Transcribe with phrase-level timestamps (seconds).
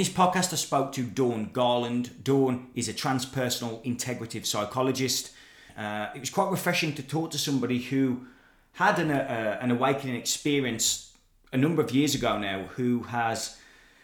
[0.00, 2.24] this podcast, I spoke to Dawn Garland.
[2.24, 5.30] Dawn is a transpersonal integrative psychologist.
[5.76, 8.26] Uh, it was quite refreshing to talk to somebody who
[8.72, 11.12] had an, uh, an awakening experience
[11.52, 13.58] a number of years ago now, who has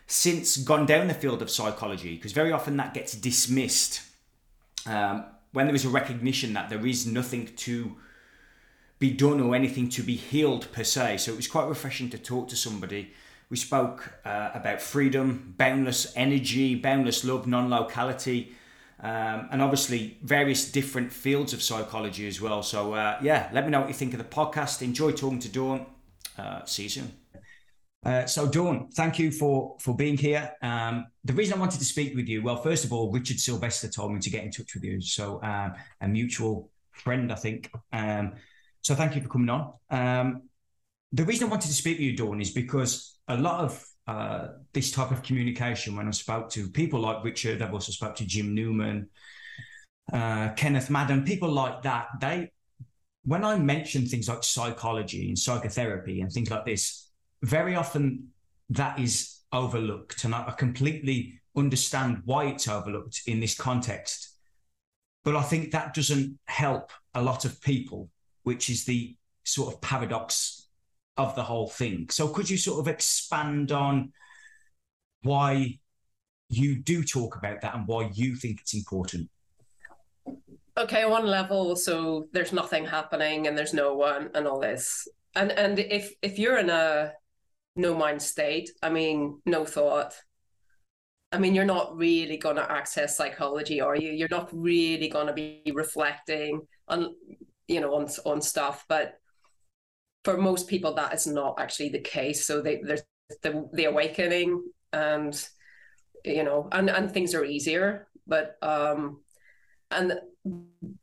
[0.06, 4.02] since gone down the field of psychology, because very often that gets dismissed
[4.84, 7.96] um, when there is a recognition that there is nothing to
[8.99, 11.16] be done or anything to be healed per se.
[11.16, 13.14] So it was quite refreshing to talk to somebody.
[13.49, 18.57] We spoke uh, about freedom, boundless energy, boundless love, non locality,
[19.00, 22.63] um, and obviously various different fields of psychology as well.
[22.63, 24.82] So, uh, yeah, let me know what you think of the podcast.
[24.82, 25.86] Enjoy talking to Dawn.
[26.36, 27.13] Uh, see you soon.
[28.05, 30.53] Uh, so, Dawn, thank you for for being here.
[30.61, 33.89] Um, the reason I wanted to speak with you, well, first of all, Richard Sylvester
[33.89, 35.00] told me to get in touch with you.
[35.00, 37.70] So, um, a mutual friend, I think.
[37.92, 38.34] Um,
[38.81, 39.72] so, thank you for coming on.
[39.91, 40.42] Um,
[41.12, 44.48] the reason I wanted to speak with you, Dawn, is because a lot of uh,
[44.72, 48.27] this type of communication, when I spoke to people like Richard, I've also spoke to
[48.27, 49.08] Jim Newman,
[50.12, 52.52] uh, Kenneth Madden, people like that, they,
[53.24, 57.10] when I mention things like psychology and psychotherapy and things like this,
[57.42, 58.28] very often
[58.70, 60.24] that is overlooked.
[60.24, 64.34] And I, I completely understand why it's overlooked in this context.
[65.24, 68.10] But I think that doesn't help a lot of people,
[68.44, 70.66] which is the sort of paradox
[71.17, 72.09] of the whole thing.
[72.11, 74.12] So could you sort of expand on
[75.22, 75.78] why
[76.48, 79.28] you do talk about that and why you think it's important?
[80.78, 85.09] Okay, one level, so there's nothing happening and there's no one and all this.
[85.34, 87.12] And and if if you're in a
[87.77, 88.70] no mind state.
[88.83, 90.14] I mean, no thought.
[91.31, 94.12] I mean, you're not really going to access psychology, are you?
[94.12, 97.14] You're not really going to be reflecting on,
[97.69, 98.84] you know, on on stuff.
[98.89, 99.19] But
[100.27, 102.47] for most people, that is not actually the case.
[102.47, 103.03] So they, there's
[103.42, 104.60] the the awakening,
[104.92, 105.34] and
[106.25, 108.09] you know, and and things are easier.
[108.26, 109.20] But um,
[109.92, 110.19] and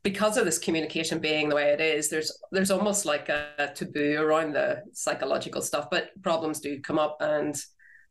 [0.02, 3.68] because of this communication being the way it is, there's there's almost like a, a
[3.68, 7.56] taboo around the psychological stuff, but problems do come up, and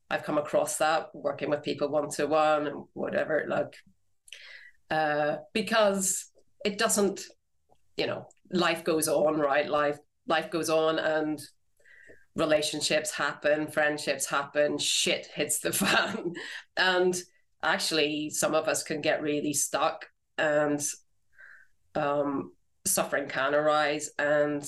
[0.10, 3.76] I've come across that working with people one to one and whatever, like
[4.90, 6.32] uh, because
[6.66, 7.22] it doesn't,
[7.98, 9.70] you know, life goes on, right?
[9.70, 11.42] Life life goes on, and
[12.36, 16.34] relationships happen, friendships happen, shit hits the fan,
[16.78, 17.16] and
[17.62, 20.06] actually some of us can get really stuck
[20.38, 20.82] and
[21.96, 22.52] um,
[22.86, 24.66] suffering can arise and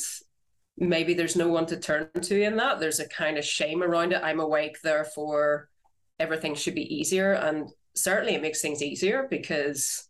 [0.78, 2.80] maybe there's no one to turn to in that.
[2.80, 4.22] There's a kind of shame around it.
[4.24, 5.70] I'm awake therefore
[6.20, 7.34] everything should be easier.
[7.34, 10.08] And certainly it makes things easier because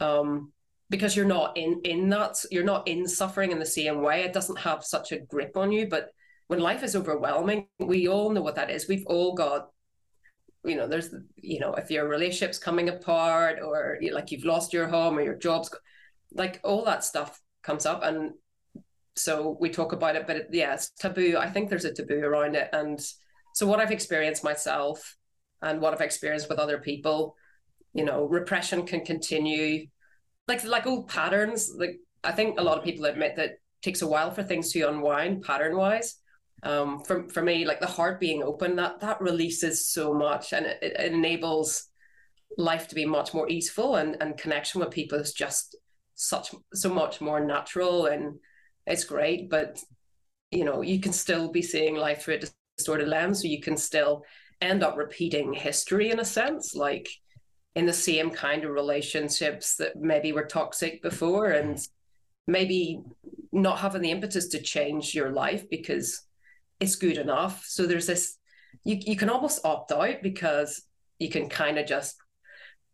[0.00, 0.52] um
[0.90, 4.22] because you're not in in that you're not in suffering in the same way.
[4.22, 5.86] It doesn't have such a grip on you.
[5.88, 6.10] But
[6.46, 8.88] when life is overwhelming we all know what that is.
[8.88, 9.68] We've all got
[10.64, 14.72] you know there's you know if your relationship's coming apart or you, like you've lost
[14.72, 15.70] your home or your job's
[16.32, 18.02] like all that stuff comes up.
[18.02, 18.32] And
[19.14, 21.36] so we talk about it but it, yeah it's taboo.
[21.38, 22.70] I think there's a taboo around it.
[22.72, 23.00] And
[23.54, 25.16] so what i've experienced myself
[25.62, 27.34] and what i've experienced with other people
[27.92, 29.86] you know repression can continue
[30.48, 34.06] like like old patterns like i think a lot of people admit that takes a
[34.06, 36.16] while for things to unwind pattern wise
[36.62, 40.66] um, for for me, like the heart being open, that that releases so much, and
[40.66, 41.84] it, it enables
[42.56, 45.76] life to be much more easeful, and and connection with people is just
[46.14, 48.38] such so much more natural, and
[48.86, 49.48] it's great.
[49.48, 49.80] But
[50.50, 53.76] you know, you can still be seeing life through a distorted lens, so you can
[53.76, 54.24] still
[54.60, 57.08] end up repeating history in a sense, like
[57.74, 61.78] in the same kind of relationships that maybe were toxic before, and
[62.46, 63.00] maybe
[63.52, 66.22] not having the impetus to change your life because
[66.80, 67.64] it's good enough.
[67.66, 68.36] So there's this
[68.84, 70.82] you you can almost opt out because
[71.18, 72.16] you can kind of just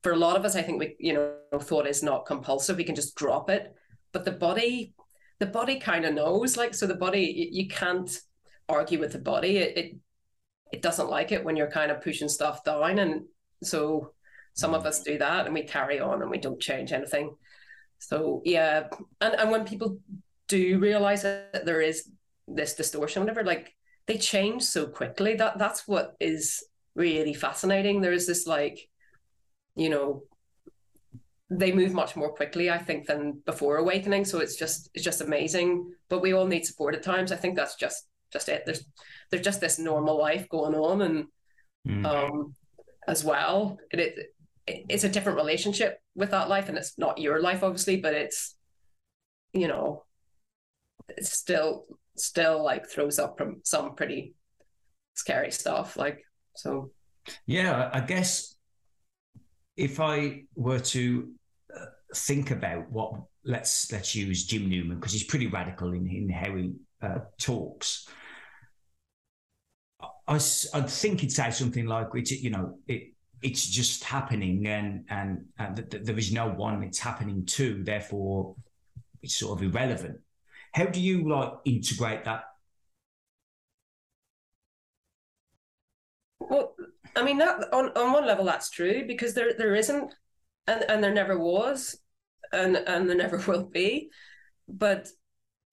[0.05, 2.76] for a lot of us, I think we, you know, thought is not compulsive.
[2.76, 3.75] We can just drop it.
[4.12, 4.94] But the body,
[5.41, 6.59] the body kind of knows.
[6.59, 8.11] Like, so the body, you, you can't
[8.69, 9.56] argue with the body.
[9.56, 9.97] It, it
[10.73, 12.99] it doesn't like it when you're kind of pushing stuff down.
[12.99, 13.23] And
[13.62, 14.12] so
[14.55, 17.35] some of us do that and we carry on and we don't change anything.
[17.99, 18.89] So yeah.
[19.21, 19.99] And and when people
[20.49, 22.09] do realize that there is
[22.47, 23.75] this distortion, whatever, like
[24.06, 25.35] they change so quickly.
[25.35, 26.62] That that's what is
[26.95, 28.01] really fascinating.
[28.01, 28.89] There is this like,
[29.75, 30.23] you know,
[31.50, 34.25] they move much more quickly, I think, than before awakening.
[34.25, 35.93] So it's just it's just amazing.
[36.09, 37.33] But we all need support at times.
[37.33, 38.62] I think that's just just it.
[38.67, 38.85] There's
[39.31, 41.25] there's just this normal life going on, and
[41.87, 42.07] mm.
[42.07, 42.55] um,
[43.09, 44.34] as well, it, it
[44.66, 48.56] it's a different relationship with that life, and it's not your life, obviously, but it's
[49.52, 50.05] you know,
[51.08, 54.34] it's still still like throws up from some pretty
[55.14, 55.96] scary stuff.
[55.96, 56.25] Like
[56.56, 56.90] so.
[57.46, 58.55] Yeah, I guess
[59.76, 61.32] if I were to
[61.75, 63.14] uh, think about what
[63.44, 66.72] let's let's use Jim Newman because he's pretty radical in, in how he
[67.02, 68.08] uh, talks.
[70.26, 75.05] I, I think he'd say something like, "It's you know, it, it's just happening, and
[75.09, 77.83] and, th- th- there is no one it's happening to.
[77.85, 78.57] Therefore,
[79.23, 80.21] it's sort of irrelevant."
[80.73, 82.45] How do you like integrate that?
[86.41, 86.75] Well,
[87.17, 90.13] I mean that on, on one level that's true because there there isn't
[90.67, 91.97] and, and there never was
[92.53, 94.11] and and there never will be.
[94.69, 95.09] But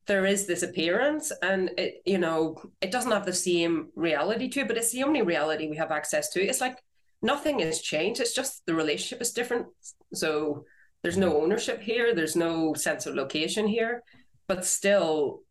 [0.08, 4.62] there is this appearance and it you know it doesn't have the same reality to
[4.62, 6.78] it but it's the only reality we have access to it's like
[7.22, 8.20] nothing has changed.
[8.20, 9.68] It's just the relationship is different.
[10.14, 10.66] So
[11.04, 12.14] there's no ownership here.
[12.14, 14.04] There's no sense of location here.
[14.48, 15.42] But still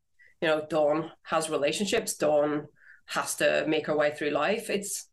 [0.41, 2.17] you know dawn has relationships.
[2.17, 2.67] Dawn
[3.07, 4.71] has to make her way through life.
[4.71, 5.09] It's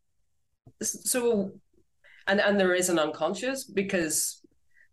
[0.81, 1.51] so
[2.27, 4.41] and and there is an unconscious because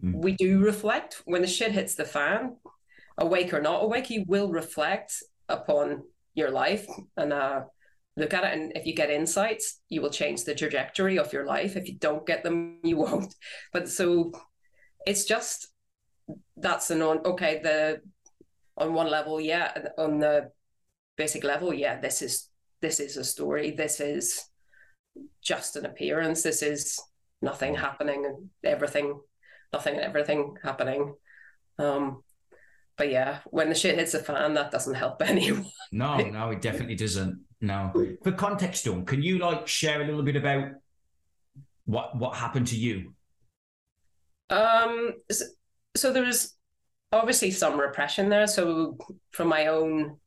[0.02, 0.14] mm.
[0.14, 1.22] we do reflect.
[1.24, 2.56] When the shit hits the fan
[3.18, 6.02] awake or not awake you will reflect upon
[6.34, 6.86] your life
[7.16, 7.60] and uh,
[8.16, 11.44] look at it and if you get insights you will change the trajectory of your
[11.44, 13.34] life if you don't get them you won't
[13.72, 14.32] but so
[15.06, 15.68] it's just
[16.56, 18.00] that's an on okay the
[18.76, 20.50] on one level yeah on the
[21.16, 22.48] basic level yeah this is
[22.80, 24.48] this is a story this is
[25.42, 26.42] just an appearance.
[26.42, 27.00] This is
[27.42, 29.20] nothing happening and everything,
[29.72, 31.14] nothing and everything happening.
[31.78, 32.22] Um,
[32.96, 35.66] but yeah, when the shit hits the fan, that doesn't help anyone.
[35.92, 37.40] No, no, it definitely doesn't.
[37.64, 37.92] No.
[38.22, 40.68] For context, Dawn, can you like share a little bit about
[41.86, 43.14] what what happened to you?
[44.50, 45.14] Um.
[45.30, 45.44] So,
[45.96, 46.54] so there was
[47.12, 48.46] obviously some repression there.
[48.46, 48.98] So
[49.32, 50.18] from my own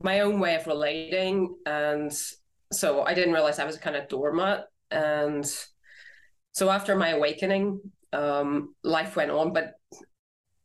[0.00, 2.12] my own way of relating and
[2.72, 4.66] so I didn't realize I was a kind of doormat.
[4.90, 5.46] And
[6.52, 7.80] so after my awakening,
[8.12, 9.52] um, life went on.
[9.52, 9.74] But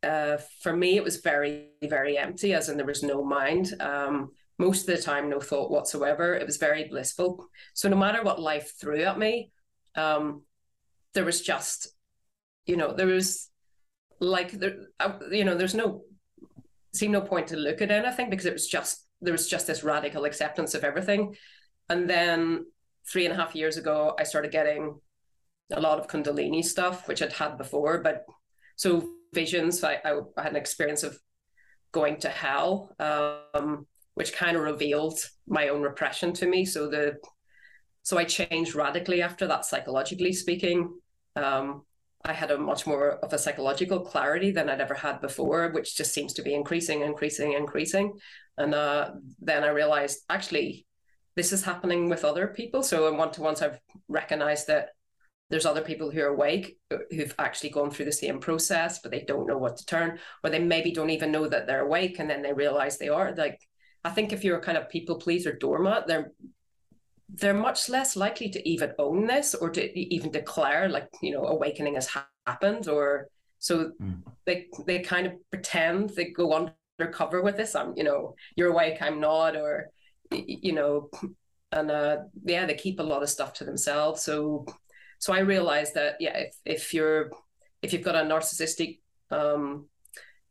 [0.02, 3.72] uh, for me, it was very, very empty, as in there was no mind.
[3.80, 4.30] Um,
[4.62, 6.34] most of the time, no thought whatsoever.
[6.34, 7.48] It was very blissful.
[7.74, 9.50] So no matter what life threw at me,
[9.94, 10.42] um,
[11.14, 11.88] there was just,
[12.66, 13.50] you know, there was
[14.20, 14.76] like there,
[15.30, 16.04] you know, there's no
[16.94, 19.82] seemed no point to look at anything because it was just there was just this
[19.82, 21.34] radical acceptance of everything.
[21.88, 22.66] And then
[23.10, 25.00] three and a half years ago, I started getting
[25.72, 27.98] a lot of Kundalini stuff, which I'd had before.
[27.98, 28.24] But
[28.76, 31.18] so visions, I, I, I had an experience of
[31.92, 36.64] going to hell, um, which kind of revealed my own repression to me.
[36.64, 37.16] So the
[38.02, 40.92] so I changed radically after that, psychologically speaking.
[41.36, 41.82] Um,
[42.24, 45.96] I had a much more of a psychological clarity than I'd ever had before, which
[45.96, 48.12] just seems to be increasing, increasing, increasing.
[48.58, 50.86] And uh, then I realized actually
[51.34, 52.82] this is happening with other people.
[52.82, 53.78] So in one to ones, I've
[54.08, 54.90] recognized that
[55.50, 56.78] there's other people who are awake
[57.10, 60.50] who've actually gone through the same process, but they don't know what to turn, or
[60.50, 63.34] they maybe don't even know that they're awake, and then they realize they are.
[63.34, 63.60] Like,
[64.04, 66.32] I think if you're a kind of people pleaser doormat, they're
[67.34, 71.44] they're much less likely to even own this or to even declare like you know
[71.44, 72.10] awakening has
[72.46, 73.28] happened or
[73.58, 74.22] so mm.
[74.44, 76.68] they they kind of pretend they go
[77.00, 79.90] undercover with this i'm you know you're awake i'm not or
[80.32, 81.10] you know,
[81.70, 84.22] and uh, yeah, they keep a lot of stuff to themselves.
[84.22, 84.66] So,
[85.18, 87.30] so I realized that yeah, if if you're
[87.82, 89.88] if you've got a narcissistic um,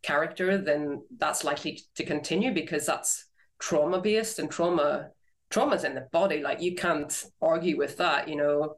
[0.02, 3.26] character, then that's likely to continue because that's
[3.62, 5.10] trauma based and trauma
[5.50, 6.42] trauma's in the body.
[6.42, 8.28] Like you can't argue with that.
[8.28, 8.76] You know,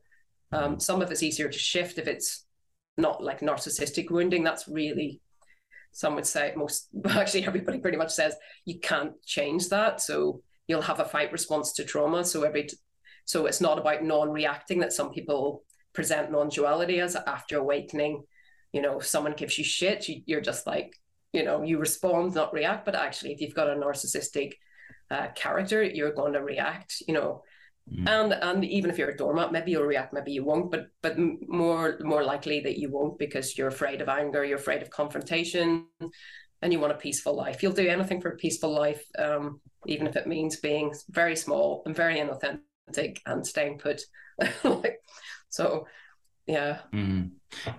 [0.51, 2.45] um, some of it's easier to shift if it's
[2.97, 4.43] not like narcissistic wounding.
[4.43, 5.21] That's really
[5.93, 8.35] some would say most actually everybody pretty much says
[8.65, 10.01] you can't change that.
[10.01, 12.25] So you'll have a fight response to trauma.
[12.25, 12.67] So every
[13.25, 15.63] so it's not about non-reacting that some people
[15.93, 18.23] present non-duality as after awakening.
[18.73, 20.93] You know, if someone gives you shit, you, you're just like,
[21.31, 22.85] you know, you respond, not react.
[22.85, 24.53] But actually, if you've got a narcissistic
[25.11, 27.01] uh, character, you're going to react.
[27.07, 27.43] You know,
[27.91, 28.07] Mm.
[28.07, 31.17] And and even if you're a doormat, maybe you'll react, maybe you won't, but but
[31.17, 35.87] more more likely that you won't because you're afraid of anger, you're afraid of confrontation,
[36.61, 37.61] and you want a peaceful life.
[37.61, 39.03] You'll do anything for a peaceful life.
[39.19, 44.01] Um, even if it means being very small and very inauthentic and staying put.
[45.49, 45.85] so,
[46.47, 46.79] yeah.
[46.93, 47.31] Mm.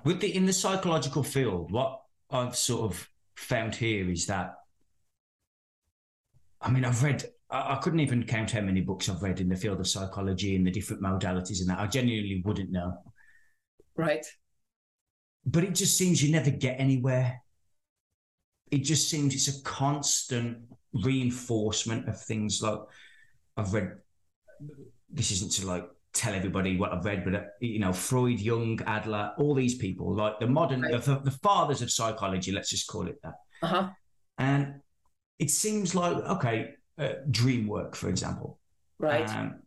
[0.04, 4.56] With the in the psychological field, what I've sort of found here is that,
[6.64, 7.24] I mean, I've read.
[7.50, 10.56] I, I couldn't even count how many books I've read in the field of psychology
[10.56, 11.78] and the different modalities and that.
[11.78, 12.98] I genuinely wouldn't know.
[13.96, 14.24] Right.
[15.46, 17.40] But it just seems you never get anywhere.
[18.70, 20.58] It just seems it's a constant
[21.04, 22.80] reinforcement of things like
[23.56, 23.92] I've read.
[25.10, 28.80] This isn't to like tell everybody what I've read, but uh, you know, Freud, Jung,
[28.86, 31.02] Adler, all these people, like the modern, right.
[31.02, 33.34] the, the, fathers of psychology, let's just call it that.
[33.62, 33.90] Uh-huh.
[34.38, 34.80] And
[35.38, 38.58] it seems like okay, uh, dream work, for example.
[38.98, 39.28] Right.
[39.28, 39.60] Um,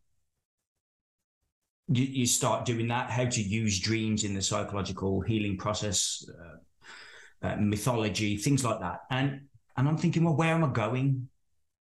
[1.90, 3.10] you, you start doing that.
[3.10, 9.02] How to use dreams in the psychological healing process, uh, uh, mythology, things like that.
[9.10, 9.42] And
[9.78, 11.30] and I'm thinking, well, where am I going?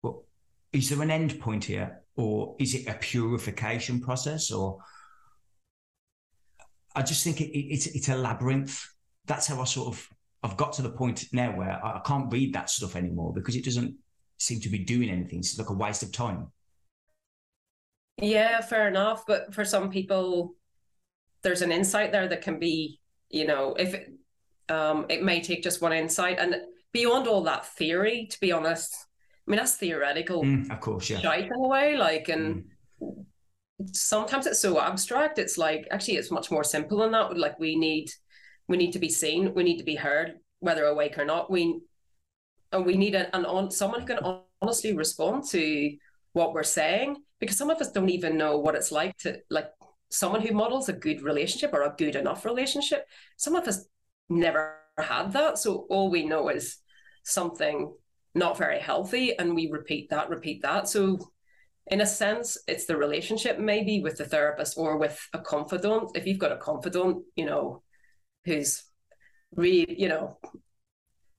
[0.02, 0.24] Well,
[0.72, 2.02] is there an end point here?
[2.16, 4.78] or is it a purification process or
[6.94, 8.88] i just think it, it, it's it's a labyrinth
[9.26, 10.08] that's how i sort of
[10.42, 13.56] i've got to the point now where I, I can't read that stuff anymore because
[13.56, 13.94] it doesn't
[14.38, 16.48] seem to be doing anything it's like a waste of time
[18.20, 20.54] yeah fair enough but for some people
[21.42, 23.00] there's an insight there that can be
[23.30, 24.12] you know if it,
[24.68, 26.56] um, it may take just one insight and
[26.92, 29.06] beyond all that theory to be honest
[29.46, 30.42] I mean, that's theoretical.
[30.42, 31.20] Mm, of course, yeah.
[31.20, 32.64] Shite in a way, like, and
[33.00, 33.24] mm.
[33.92, 35.38] sometimes it's so abstract.
[35.38, 37.36] It's like actually, it's much more simple than that.
[37.38, 38.10] Like, we need,
[38.68, 39.54] we need to be seen.
[39.54, 41.50] We need to be heard, whether awake or not.
[41.50, 41.80] We,
[42.72, 45.96] and we need an, an on someone who can honestly respond to
[46.32, 49.70] what we're saying because some of us don't even know what it's like to like
[50.10, 53.06] someone who models a good relationship or a good enough relationship.
[53.36, 53.86] Some of us
[54.28, 56.78] never had that, so all we know is
[57.24, 57.92] something
[58.36, 61.18] not very healthy and we repeat that repeat that so
[61.86, 66.26] in a sense it's the relationship maybe with the therapist or with a confidant if
[66.26, 67.82] you've got a confidant you know
[68.46, 68.84] who's
[69.54, 70.38] really you know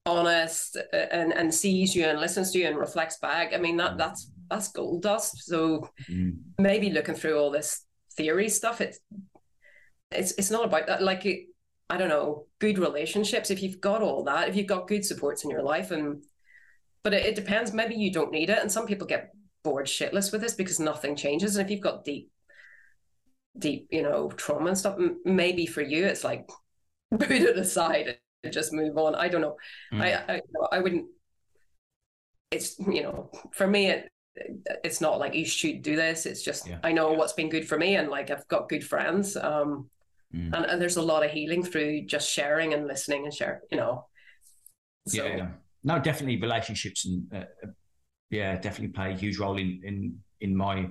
[0.05, 3.75] honest uh, and and sees you and listens to you and reflects back i mean
[3.77, 6.33] that that's that's gold dust so mm.
[6.59, 7.85] maybe looking through all this
[8.15, 8.99] theory stuff it's
[10.11, 11.47] it's it's not about that like it,
[11.89, 15.43] i don't know good relationships if you've got all that if you've got good supports
[15.43, 16.23] in your life and
[17.07, 17.71] but it, it depends.
[17.71, 19.31] Maybe you don't need it, and some people get
[19.63, 21.55] bored shitless with this because nothing changes.
[21.55, 22.29] And if you've got deep,
[23.57, 26.49] deep, you know, trauma and stuff, maybe for you it's like
[27.11, 29.15] put it aside and just move on.
[29.15, 29.57] I don't know.
[29.93, 30.01] Mm.
[30.01, 31.07] I, I I wouldn't.
[32.51, 34.09] It's you know, for me it
[34.83, 36.25] it's not like you should do this.
[36.25, 36.77] It's just yeah.
[36.83, 39.35] I know what's been good for me, and like I've got good friends.
[39.35, 39.89] Um,
[40.33, 40.53] mm.
[40.53, 43.61] and, and there's a lot of healing through just sharing and listening and share.
[43.71, 44.05] You know.
[45.07, 45.47] So, yeah
[45.87, 47.69] no, definitely relationships and uh, uh,
[48.29, 50.89] yeah, definitely play a huge role in in in my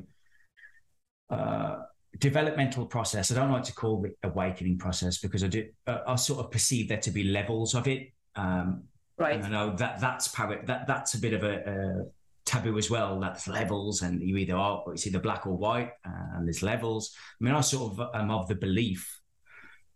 [1.28, 1.82] uh,
[2.18, 3.30] developmental process.
[3.30, 6.50] I don't like to call it awakening process because I do uh, I sort of
[6.50, 8.12] perceive there to be levels of it.
[8.34, 8.84] Um,
[9.18, 9.42] right.
[9.42, 12.04] I know that that's power, that that's a bit of a, a
[12.44, 13.18] taboo as well.
[13.20, 17.14] That's levels, and you either are it's either black or white, and there's levels.
[17.40, 19.20] I mean, I sort of am of the belief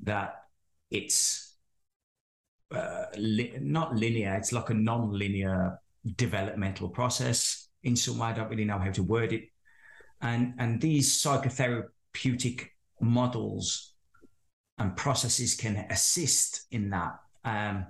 [0.01, 0.35] that
[0.91, 1.57] it's
[2.75, 4.35] uh, li- not linear.
[4.37, 5.79] It's like a non-linear
[6.17, 7.69] developmental process.
[7.83, 9.45] In some way, I don't really know how to word it.
[10.21, 11.13] And and these
[12.15, 12.69] psychotherapeutic
[13.01, 13.95] models
[14.79, 17.19] and processes can assist in that.
[17.45, 17.87] Um,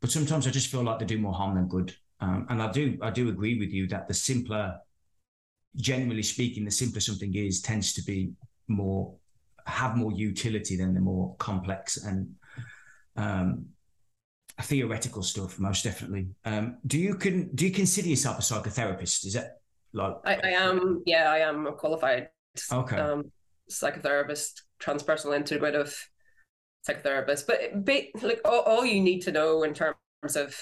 [0.00, 1.94] but sometimes I just feel like they do more harm than good.
[2.20, 4.78] Um, and I do I do agree with you that the simpler,
[5.76, 8.32] generally speaking, the simpler something is tends to be
[8.68, 9.14] more
[9.66, 12.34] have more utility than the more complex and
[13.16, 13.66] um,
[14.60, 16.28] theoretical stuff, most definitely.
[16.44, 19.26] Um, do you can do you consider yourself a psychotherapist?
[19.26, 19.58] Is that
[19.92, 21.02] like I, I am?
[21.06, 22.28] Yeah, I am a qualified
[22.72, 22.96] okay.
[22.96, 23.30] um,
[23.80, 25.94] psychotherapist, transpersonal integrative
[26.88, 27.46] psychotherapist.
[27.46, 29.96] But, but like all, all you need to know in terms
[30.36, 30.56] of,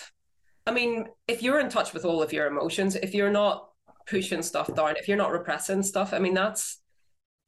[0.67, 3.69] I mean, if you're in touch with all of your emotions, if you're not
[4.07, 6.81] pushing stuff down, if you're not repressing stuff, I mean, that's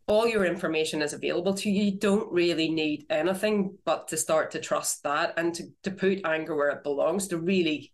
[0.08, 1.84] all your information is available to you.
[1.84, 6.24] You don't really need anything but to start to trust that and to, to put
[6.24, 7.92] anger where it belongs, to really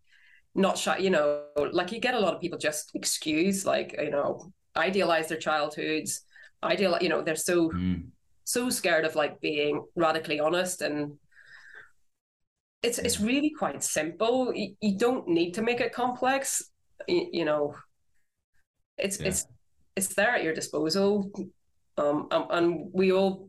[0.55, 4.11] not shut, you know, like you get a lot of people just excuse, like, you
[4.11, 6.23] know, idealize their childhoods,
[6.63, 8.05] ideal, you know, they're so mm.
[8.45, 11.19] so scared of like being radically honest and
[12.83, 14.55] it's it's really quite simple.
[14.55, 16.63] You, you don't need to make it complex.
[17.09, 17.75] You, you know,
[18.99, 19.29] it's yeah.
[19.29, 19.47] it's
[19.97, 21.31] it's there at your disposal
[21.97, 23.49] um, um, and we all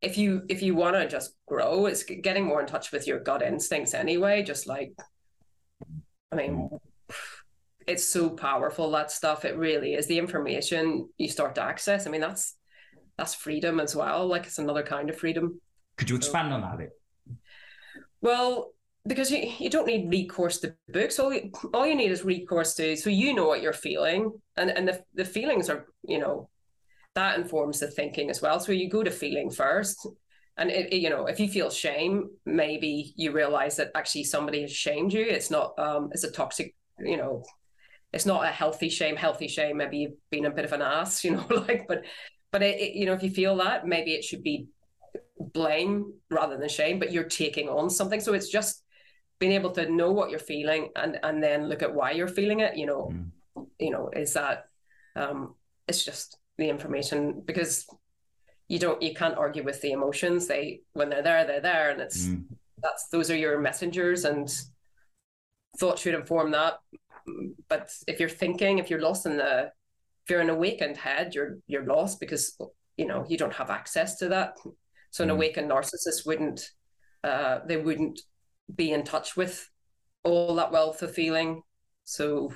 [0.00, 3.20] if you if you want to just grow it's getting more in touch with your
[3.20, 4.92] gut instincts anyway just like
[6.32, 6.70] i mean
[7.86, 9.44] it's so powerful that stuff.
[9.44, 10.06] It really is.
[10.06, 12.56] The information you start to access i mean that's
[13.16, 14.26] that's freedom as well.
[14.26, 15.60] Like it's another kind of freedom.
[15.96, 16.90] Could you expand so, on that bit?
[18.22, 18.72] Well
[19.06, 21.18] because you, you don't need recourse to books.
[21.18, 24.32] All you, all you need is recourse to so you know what you're feeling.
[24.56, 26.48] And and the, the feelings are you know
[27.14, 28.60] that informs the thinking as well.
[28.60, 30.06] So you go to feeling first.
[30.56, 34.60] And it, it, you know, if you feel shame, maybe you realize that actually somebody
[34.62, 35.22] has shamed you.
[35.22, 37.42] It's not um it's a toxic, you know,
[38.12, 39.16] it's not a healthy shame.
[39.16, 42.04] Healthy shame, maybe you've been a bit of an ass, you know, like but
[42.52, 44.66] but it, it, you know, if you feel that, maybe it should be
[45.38, 46.98] blame rather than shame.
[46.98, 48.82] But you're taking on something, so it's just
[49.38, 52.60] being able to know what you're feeling and and then look at why you're feeling
[52.60, 52.76] it.
[52.76, 53.66] You know, mm.
[53.78, 54.66] you know, is that
[55.16, 55.54] um,
[55.86, 57.86] it's just the information because
[58.68, 60.46] you don't you can't argue with the emotions.
[60.46, 62.44] They when they're there, they're there, and it's mm.
[62.82, 64.48] that's those are your messengers and
[65.78, 66.78] thought should inform that.
[67.68, 69.72] But if you're thinking, if you're lost in the
[70.24, 72.56] if you're an awakened head, you're you're lost because
[72.96, 74.56] you know you don't have access to that.
[75.10, 75.34] So an mm.
[75.34, 76.70] awakened narcissist wouldn't
[77.24, 78.20] uh, they wouldn't
[78.74, 79.68] be in touch with
[80.24, 81.62] all that wealth of feeling.
[82.04, 82.52] So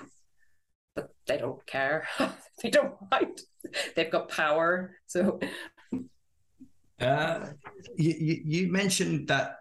[0.94, 2.06] but they don't care.
[2.62, 3.40] they don't mind.
[3.96, 4.96] They've got power.
[5.06, 5.40] So
[7.00, 7.46] uh,
[7.96, 9.56] you, you mentioned that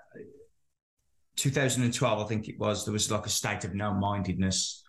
[1.36, 4.83] 2012, I think it was, there was like a state of no mindedness,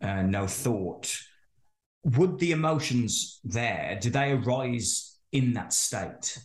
[0.00, 1.16] uh, no thought.
[2.04, 6.38] Would the emotions there, do they arise in that state?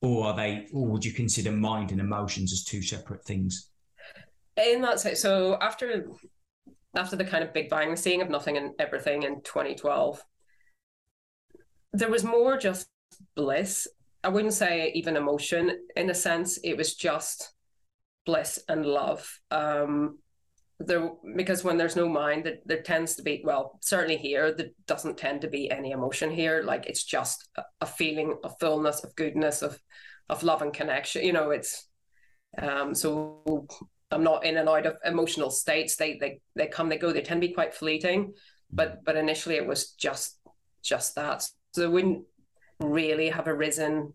[0.00, 3.70] Or are they, or would you consider mind and emotions as two separate things?
[4.56, 6.06] In that state, so after
[6.94, 10.22] after the kind of big bang, the seeing of nothing and everything in 2012,
[11.92, 12.86] there was more just
[13.34, 13.86] bliss.
[14.22, 16.58] I wouldn't say even emotion in a sense.
[16.58, 17.52] It was just
[18.26, 19.40] bliss and love.
[19.50, 20.18] Um,
[20.86, 24.68] there because when there's no mind, there, there tends to be well, certainly here there
[24.86, 26.62] doesn't tend to be any emotion here.
[26.62, 27.48] Like it's just
[27.80, 29.78] a, feeling of fullness, of goodness, of
[30.28, 31.24] of love and connection.
[31.24, 31.88] You know, it's
[32.58, 33.66] um, so
[34.10, 35.96] I'm not in and out of emotional states.
[35.96, 37.12] They they they come, they go.
[37.12, 38.34] They tend to be quite fleeting,
[38.70, 40.38] but but initially it was just
[40.82, 41.42] just that.
[41.72, 42.24] So they wouldn't
[42.80, 44.12] really have arisen,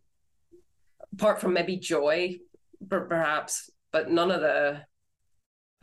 [1.14, 2.38] apart from maybe joy,
[2.88, 4.82] perhaps but none of the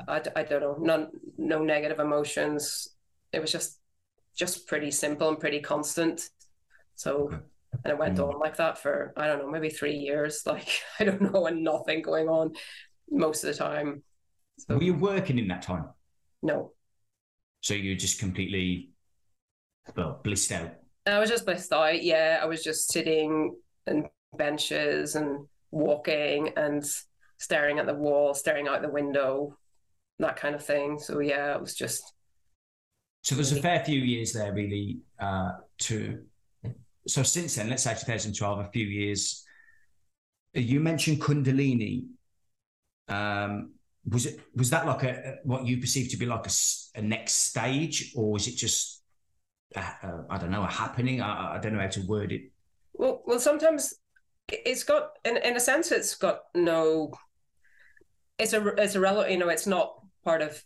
[0.07, 1.09] I, I don't know none
[1.39, 2.89] no negative emotions.
[3.33, 3.79] It was just
[4.37, 6.29] just pretty simple and pretty constant.
[6.97, 8.29] So and it went mm.
[8.29, 10.43] on like that for i don't know maybe three years.
[10.47, 10.69] Like
[10.99, 12.53] i don't know and nothing going on
[13.11, 14.03] most of the time.
[14.59, 15.87] So, were you working in that time?
[16.43, 16.73] No.
[17.61, 18.91] So you're just completely
[19.97, 20.75] well blissed out?
[21.07, 22.39] I was just blissed out yeah.
[22.43, 26.85] I was just sitting in benches and walking and
[27.39, 29.57] staring at the wall, staring out the window,
[30.19, 30.99] that kind of thing.
[30.99, 32.13] So yeah, it was just.
[33.23, 36.21] So there's a fair few years there, really, uh, to.
[37.07, 39.45] So since then, let's say 2012, a few years.
[40.53, 42.07] You mentioned Kundalini.
[43.09, 43.73] Um,
[44.09, 46.51] was it was that like a what you perceive to be like a,
[46.99, 49.03] a next stage, or was it just
[49.75, 51.21] I don't know a happening?
[51.21, 52.43] I, I don't know how to word it.
[52.93, 53.95] Well, well, sometimes
[54.49, 57.13] it's got in in a sense it's got no
[58.39, 60.63] it's a it's a relative you know it's not part of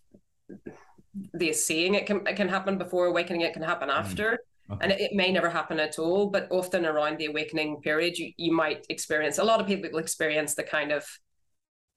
[1.35, 3.95] the seeing it can it can happen before awakening it can happen mm.
[3.95, 4.39] after
[4.71, 4.79] okay.
[4.83, 8.33] and it, it, may never happen at all but often around the awakening period you,
[8.37, 11.05] you might experience a lot of people experience the kind of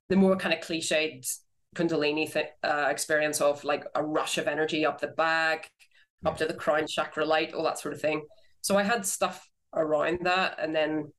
[0.10, 1.28] the more kind of cliched
[1.76, 5.70] kundalini th- uh, experience of like a rush of energy up the back
[6.24, 6.30] yeah.
[6.30, 8.24] up to the crown chakra light all that sort of thing
[8.62, 11.12] so i had stuff around that and then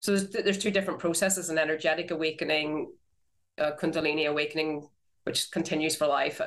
[0.00, 2.88] so there's, there's two different processes an energetic awakening
[3.58, 4.88] uh, Kundalini awakening,
[5.26, 6.40] which continues for life,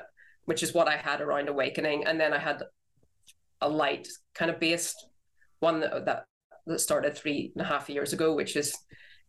[0.45, 2.63] which is what I had around awakening, and then I had
[3.61, 5.05] a light kind of based
[5.59, 6.25] one that, that
[6.65, 8.73] that started three and a half years ago, which is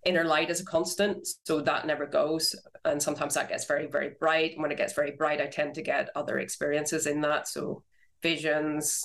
[0.05, 4.13] inner light is a constant, so that never goes, and sometimes that gets very very
[4.21, 4.53] bright.
[4.57, 7.83] When it gets very bright, I tend to get other experiences in that, so
[8.23, 9.03] visions,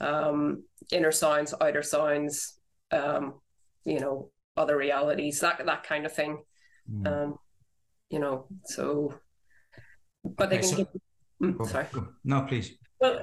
[0.00, 2.60] um, inner sounds, outer sounds,
[2.92, 3.34] um,
[3.84, 6.44] you know, other realities, that that kind of thing.
[6.88, 7.06] Mm.
[7.08, 7.38] Um,
[8.10, 9.14] you know so
[10.36, 10.88] but okay, they can so, give,
[11.42, 11.86] mm, sorry
[12.24, 13.20] no please well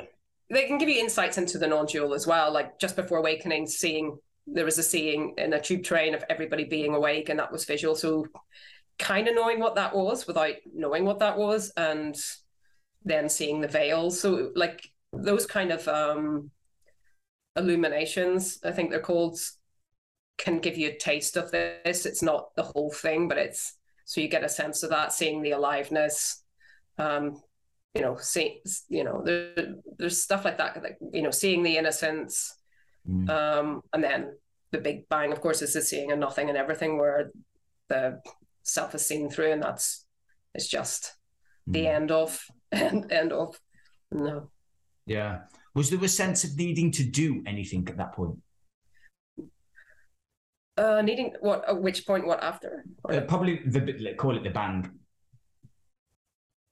[0.50, 4.18] they can give you insights into the non-dual as well like just before awakening seeing
[4.48, 7.66] there was a seeing in a tube train of everybody being awake and that was
[7.66, 8.26] visual so
[9.00, 12.16] kind of knowing what that was without knowing what that was and
[13.06, 14.12] then seeing the veil.
[14.12, 16.50] so like those kind of um
[17.56, 19.40] illuminations i think they're called
[20.38, 24.22] can give you a taste of this it's not the whole thing but it's so
[24.22, 26.43] you get a sense of that, seeing the aliveness.
[26.98, 27.42] Um,
[27.94, 31.78] you know, see, you know, there, there's stuff like that, like, you know, seeing the
[31.78, 32.56] innocence.
[33.08, 33.30] Mm.
[33.30, 34.34] Um, and then
[34.72, 37.32] the big bang, of course, is the seeing and nothing and everything where
[37.90, 38.20] the
[38.64, 40.06] self is seen through, and that's
[40.56, 41.14] it's just
[41.70, 41.74] mm.
[41.74, 43.60] the end of end end of
[44.12, 44.50] no.
[45.06, 45.42] Yeah.
[45.76, 48.38] Was there a sense of needing to do anything at that point?
[50.78, 51.68] Uh, needing what?
[51.68, 52.26] At which point?
[52.26, 52.86] What after?
[53.08, 54.90] Uh, probably the call it the band.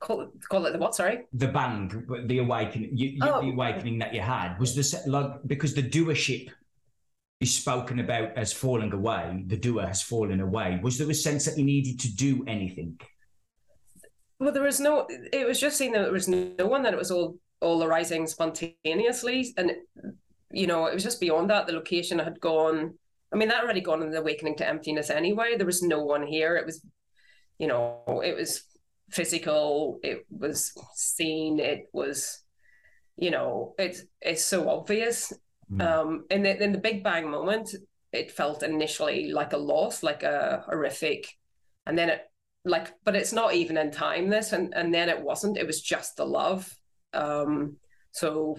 [0.02, 0.96] Call it, call it the what?
[0.96, 1.22] Sorry.
[1.34, 3.42] The bang, the awakening, you, oh.
[3.42, 6.50] the awakening that you had was this like because the doership
[7.40, 10.80] is spoken about as falling away, the doer has fallen away.
[10.82, 13.00] Was there a sense that you needed to do anything?
[14.40, 15.08] Well, there was no.
[15.10, 18.26] It was just saying that there was no one that it was all all arising
[18.26, 19.74] spontaneously, and
[20.52, 21.68] you know it was just beyond that.
[21.68, 22.96] The location had gone.
[23.32, 25.58] I mean, that already gone in the awakening to emptiness anyway.
[25.58, 26.58] There was no one here.
[26.58, 26.84] It was,
[27.60, 28.64] you know, it was
[29.12, 30.00] physical.
[30.04, 31.60] It was seen.
[31.60, 32.44] It was,
[33.18, 35.34] you know, it's it's so obvious
[35.72, 35.82] Mm.
[35.82, 37.74] Um, in the in the Big Bang moment,
[38.12, 41.28] it felt initially like a loss, like a horrific,
[41.86, 42.22] and then it
[42.66, 44.30] like, but it's not even in time.
[44.30, 45.58] This and and then it wasn't.
[45.58, 46.70] It was just the love.
[47.14, 47.78] Um,
[48.12, 48.58] so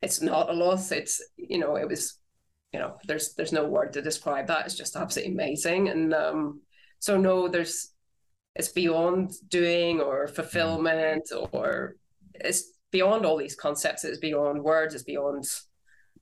[0.00, 0.90] it's not a loss.
[0.90, 2.18] It's you know, it was,
[2.72, 4.64] you know, there's there's no word to describe that.
[4.64, 5.88] It's just absolutely amazing.
[5.90, 6.62] And um,
[6.98, 7.92] so no, there's
[8.58, 11.96] it's beyond doing or fulfillment or
[12.34, 14.04] it's beyond all these concepts.
[14.04, 14.94] It's beyond words.
[14.94, 15.44] It's beyond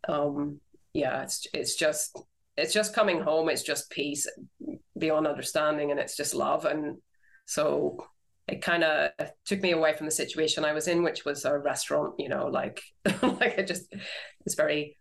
[0.09, 0.61] um,
[0.93, 2.19] yeah, it's it's just
[2.57, 3.49] it's just coming home.
[3.49, 4.29] It's just peace
[4.99, 6.65] beyond understanding, and it's just love.
[6.67, 6.99] And
[7.47, 8.07] so
[8.49, 9.11] it kind of
[9.45, 12.15] took me away from the situation I was in, which was a restaurant.
[12.19, 12.83] You know, like
[13.23, 13.93] like it just
[14.45, 14.97] it's very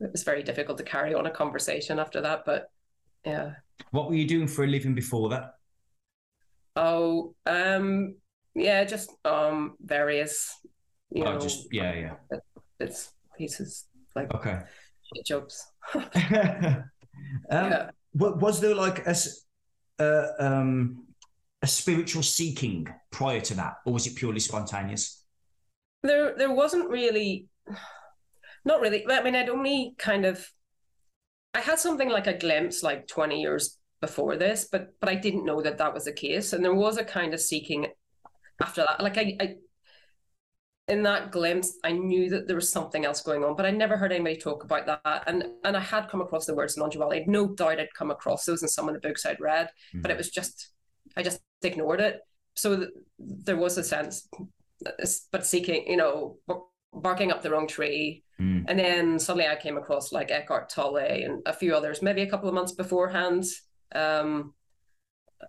[0.00, 2.44] it was very difficult to carry on a conversation after that.
[2.44, 2.70] But
[3.24, 3.52] yeah.
[3.90, 5.54] What were you doing for a living before that?
[6.76, 8.16] Oh, um,
[8.54, 10.54] yeah, just um various.
[11.10, 12.38] You oh, know, just yeah, yeah.
[12.80, 14.62] It's pieces like okay
[15.26, 15.66] jobs.
[15.94, 16.84] um,
[17.50, 17.90] yeah.
[18.14, 19.16] Was there like a,
[19.98, 21.06] uh, um,
[21.62, 25.24] a spiritual seeking prior to that, or was it purely spontaneous?
[26.02, 27.46] There, there wasn't really,
[28.64, 29.06] not really.
[29.08, 30.46] I mean, I'd only kind of,
[31.54, 35.46] I had something like a glimpse, like twenty years before this, but but I didn't
[35.46, 37.86] know that that was the case, and there was a kind of seeking
[38.60, 39.02] after that.
[39.02, 39.54] Like I, I
[40.88, 43.96] in that glimpse, I knew that there was something else going on, but I never
[43.96, 45.22] heard anybody talk about that.
[45.26, 47.16] And and I had come across the words non-duality.
[47.16, 49.68] I had no doubt I'd come across those in some of the books I'd read,
[49.68, 50.02] mm-hmm.
[50.02, 50.72] but it was just
[51.16, 52.20] I just ignored it.
[52.54, 54.28] So th- there was a sense,
[55.30, 56.36] but seeking, you know,
[56.92, 58.24] barking up the wrong tree.
[58.40, 58.64] Mm.
[58.66, 62.30] And then suddenly I came across like Eckhart Tolle and a few others, maybe a
[62.30, 63.44] couple of months beforehand.
[63.94, 64.54] Um,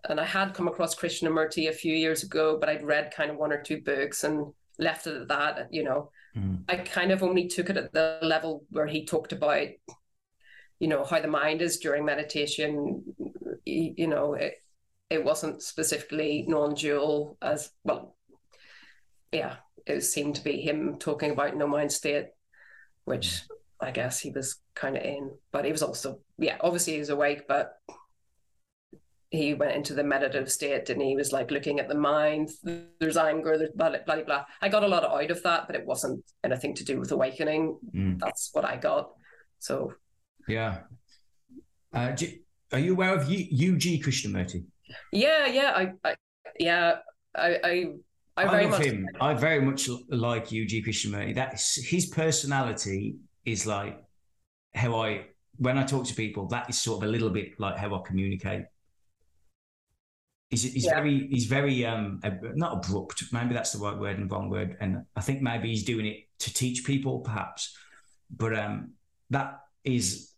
[0.10, 3.38] and I had come across Krishnamurti a few years ago, but I'd read kind of
[3.38, 5.68] one or two books and left it at that.
[5.72, 6.64] You know, mm.
[6.68, 9.68] I kind of only took it at the level where he talked about,
[10.80, 13.04] you know, how the mind is during meditation.
[13.66, 14.56] You know, it
[15.10, 18.16] it wasn't specifically non-dual as well.
[19.32, 22.28] Yeah, it seemed to be him talking about no mind state,
[23.06, 23.42] which
[23.80, 27.10] I guess he was kind of in, but he was also yeah, obviously he was
[27.10, 27.74] awake, but
[29.34, 32.52] he went into the meditative state and he was like looking at the mind.
[33.00, 34.46] There's anger, there's blah, blah, blah, blah.
[34.62, 37.80] I got a lot out of that, but it wasn't anything to do with awakening.
[37.96, 38.20] Mm.
[38.20, 39.10] That's what I got.
[39.58, 39.94] So,
[40.48, 40.82] yeah.
[41.92, 42.32] Uh, do,
[42.74, 44.66] are you aware of U- UG Krishnamurti?
[45.12, 45.72] Yeah, yeah.
[45.76, 46.16] I, I
[46.60, 46.98] yeah,
[47.36, 47.86] I, I,
[48.38, 48.84] I, very much.
[48.84, 49.08] Him.
[49.20, 51.34] I very much like UG Krishnamurti.
[51.34, 53.16] That's his personality
[53.46, 53.98] is like
[54.76, 55.26] how I,
[55.58, 58.00] when I talk to people, that is sort of a little bit like how I
[58.06, 58.66] communicate
[60.54, 60.96] he's, he's yeah.
[60.96, 62.20] very he's very um
[62.56, 63.24] not abrupt.
[63.32, 64.78] Maybe that's the right word and wrong word.
[64.80, 67.76] And i think maybe he's doing it to teach people perhaps.
[68.30, 68.94] But um
[69.32, 70.32] that is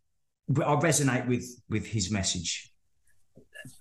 [0.49, 2.71] i resonate with with his message.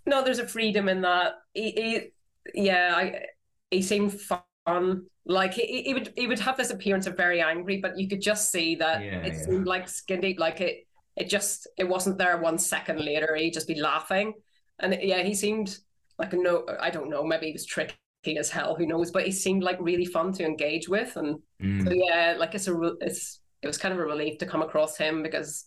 [0.06, 1.34] No there's a freedom in that.
[1.52, 3.26] He, he yeah I,
[3.70, 5.06] he seemed fun.
[5.26, 8.20] Like he, he would he would have this appearance of very angry but you could
[8.20, 9.42] just see that yeah, it yeah.
[9.44, 10.40] seemed like skin deep.
[10.40, 13.36] Like it it just it wasn't there one second later.
[13.36, 14.34] He'd just be laughing.
[14.80, 15.78] And yeah he seemed
[16.18, 17.96] like no i don't know maybe he was tricky
[18.38, 21.84] as hell who knows but he seemed like really fun to engage with and mm.
[21.84, 24.96] so yeah like it's a it's it was kind of a relief to come across
[24.96, 25.66] him because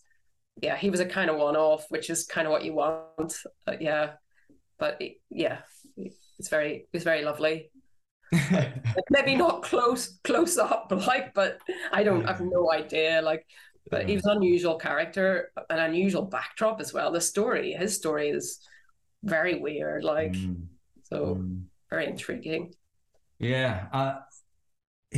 [0.60, 3.34] yeah he was a kind of one-off which is kind of what you want
[3.64, 4.12] but yeah
[4.78, 5.58] but yeah
[6.38, 7.70] it's very it's very lovely.
[9.10, 11.58] Maybe not close close up like but
[11.92, 13.46] i don't I have no idea like
[13.90, 17.10] but he was an unusual character an unusual backdrop as well.
[17.10, 18.60] The story his story is
[19.22, 20.04] very weird.
[20.04, 20.62] Like, mm.
[21.04, 21.62] so mm.
[21.90, 22.74] very intriguing.
[23.38, 23.86] Yeah.
[23.92, 24.14] Uh,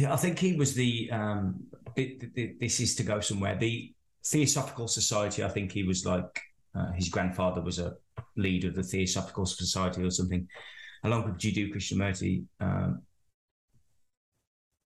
[0.08, 1.10] I think he was the.
[1.10, 1.64] Um,
[1.96, 3.56] it, it, this is to go somewhere.
[3.56, 3.92] The
[4.24, 5.42] Theosophical Society.
[5.42, 6.40] I think he was like
[6.74, 7.94] uh, his grandfather was a
[8.36, 10.46] leader of the Theosophical Society or something,
[11.04, 12.44] along with Jiddu Krishnamurti.
[12.60, 13.02] Um,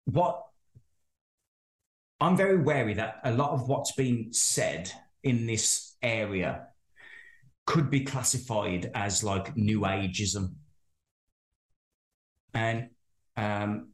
[0.06, 0.44] what
[2.20, 4.92] I'm very wary that a lot of what's been said
[5.24, 6.68] in this area
[7.72, 10.56] could be classified as like new ageism.
[12.54, 12.90] And
[13.38, 13.92] um,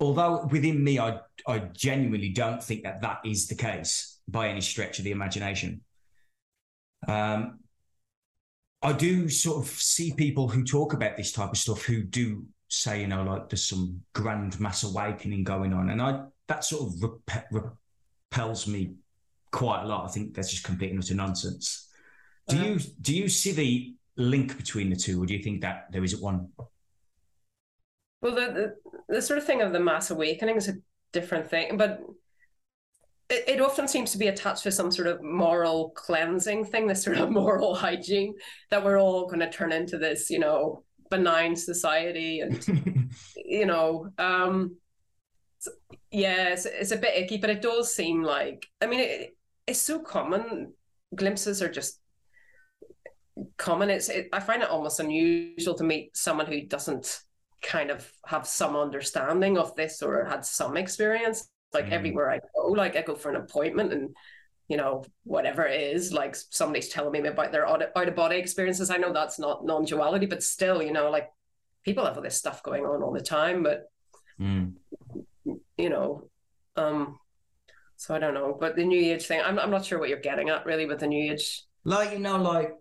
[0.00, 4.14] although within me, I, I genuinely don't think that that is the case.
[4.28, 5.82] by any stretch of the imagination.
[7.06, 7.60] Um,
[8.82, 12.44] I do sort of see people who talk about this type of stuff who do
[12.68, 16.88] say, you know, like there's some grand mass awakening going on, and I that sort
[16.88, 17.72] of rep-
[18.30, 18.94] repels me
[19.50, 20.06] quite a lot.
[20.08, 21.83] I think that's just complete and utter nonsense.
[22.48, 22.66] Do uh-huh.
[22.66, 26.04] you do you see the link between the two, or do you think that there
[26.04, 26.48] isn't one?
[28.20, 28.74] Well, the,
[29.08, 30.74] the, the sort of thing of the mass awakening is a
[31.12, 32.00] different thing, but
[33.28, 37.02] it, it often seems to be attached to some sort of moral cleansing thing, this
[37.02, 38.34] sort of moral hygiene
[38.70, 44.08] that we're all going to turn into this, you know, benign society, and you know,
[44.18, 44.76] um,
[46.10, 49.82] yeah, it's, it's a bit icky, but it does seem like I mean, it, it's
[49.82, 50.72] so common.
[51.14, 52.00] Glimpses are just
[53.56, 53.90] common.
[53.90, 57.20] It's it, I find it almost unusual to meet someone who doesn't
[57.62, 61.48] kind of have some understanding of this or had some experience.
[61.72, 61.92] Like mm.
[61.92, 64.14] everywhere I go, like I go for an appointment and
[64.68, 68.90] you know whatever it is, like somebody's telling me about their out of body experiences.
[68.90, 71.30] I know that's not non duality, but still, you know, like
[71.84, 73.90] people have all this stuff going on all the time, but.
[74.40, 74.74] Mm.
[75.76, 76.30] You know,
[76.76, 77.18] um,
[77.96, 80.18] so I don't know, but the New Age thing, I'm I'm not sure what you're
[80.18, 82.72] getting at really with the New Age like you know like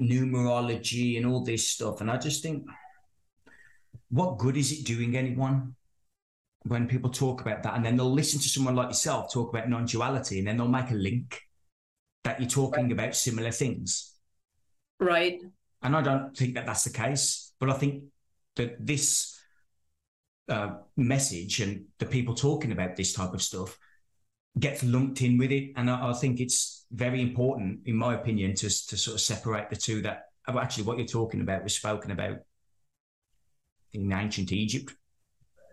[0.00, 2.64] numerology and all this stuff and i just think
[4.10, 5.74] what good is it doing anyone
[6.64, 7.74] when people talk about that?
[7.74, 10.90] And then they'll listen to someone like yourself talk about non-duality and then they'll make
[10.90, 11.40] a link
[12.24, 14.14] that you're talking about similar things.
[14.98, 15.40] Right.
[15.82, 18.04] And i don't think that that's the case but i think
[18.56, 19.40] that this
[20.48, 23.78] uh, message and the people talking about this type of stuff
[24.58, 28.54] gets lumped in with it and I, I think it's very important, in my opinion,
[28.54, 30.02] to to sort of separate the two.
[30.02, 32.38] That actually what you're talking about was spoken about
[33.92, 34.94] in ancient Egypt.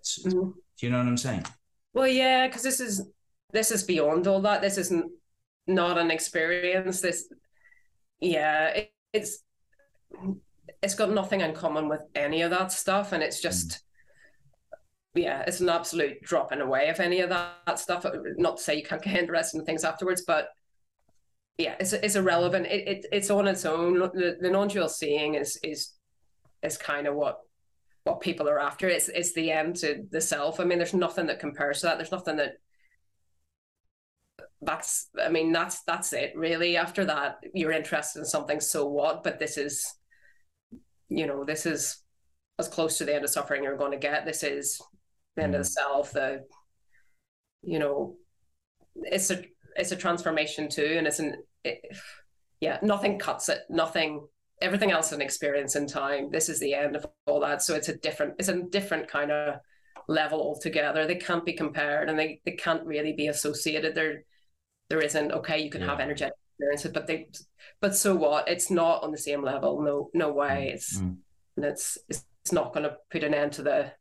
[0.05, 0.51] Mm-hmm.
[0.51, 1.45] Do you know what I'm saying?
[1.93, 3.09] Well, yeah, because this is
[3.51, 4.61] this is beyond all that.
[4.61, 5.11] This isn't
[5.65, 7.01] not an experience.
[7.01, 7.31] This,
[8.19, 9.39] yeah, it, it's
[10.83, 13.81] it's got nothing in common with any of that stuff, and it's just.
[15.17, 18.05] Yeah, it's an absolute drop dropping away of any of that, stuff.
[18.05, 20.49] Uh, not to say you can't get interested in things afterwards, but
[21.57, 22.67] yeah, it's it's irrelevant.
[22.67, 23.99] It, it it's on its own.
[23.99, 25.93] The, the non-dual seeing is is
[26.61, 27.39] is kind of what
[28.03, 28.87] what people are after.
[28.87, 30.59] It's it's the end to the self.
[30.59, 31.97] I mean, there's nothing that compares to that.
[31.97, 32.53] There's nothing that
[34.61, 36.77] that's I mean, that's that's it really.
[36.77, 39.23] After that, you're interested in something, so what?
[39.23, 39.93] But this is
[41.09, 42.03] you know, this is
[42.59, 44.25] as close to the end of suffering you're going to get.
[44.25, 44.81] This is
[45.43, 45.57] end mm.
[45.57, 46.43] of the self, the
[47.61, 48.15] you know,
[48.95, 49.43] it's a
[49.75, 51.79] it's a transformation too, and it's an it,
[52.59, 53.61] yeah, nothing cuts it.
[53.69, 54.27] Nothing.
[54.61, 56.31] Everything else is an experience in time.
[56.31, 57.61] This is the end of all that.
[57.61, 58.35] So it's a different.
[58.39, 59.59] It's a different kind of
[60.07, 61.05] level altogether.
[61.05, 63.93] They can't be compared, and they they can't really be associated.
[63.93, 64.23] There,
[64.89, 65.31] there isn't.
[65.31, 65.87] Okay, you can yeah.
[65.87, 67.29] have energetic experiences, but they,
[67.81, 68.47] but so what?
[68.47, 69.81] It's not on the same level.
[69.81, 70.69] No, no way.
[70.71, 71.17] Mm, it's mm.
[71.55, 73.91] and it's it's not going to put an end to the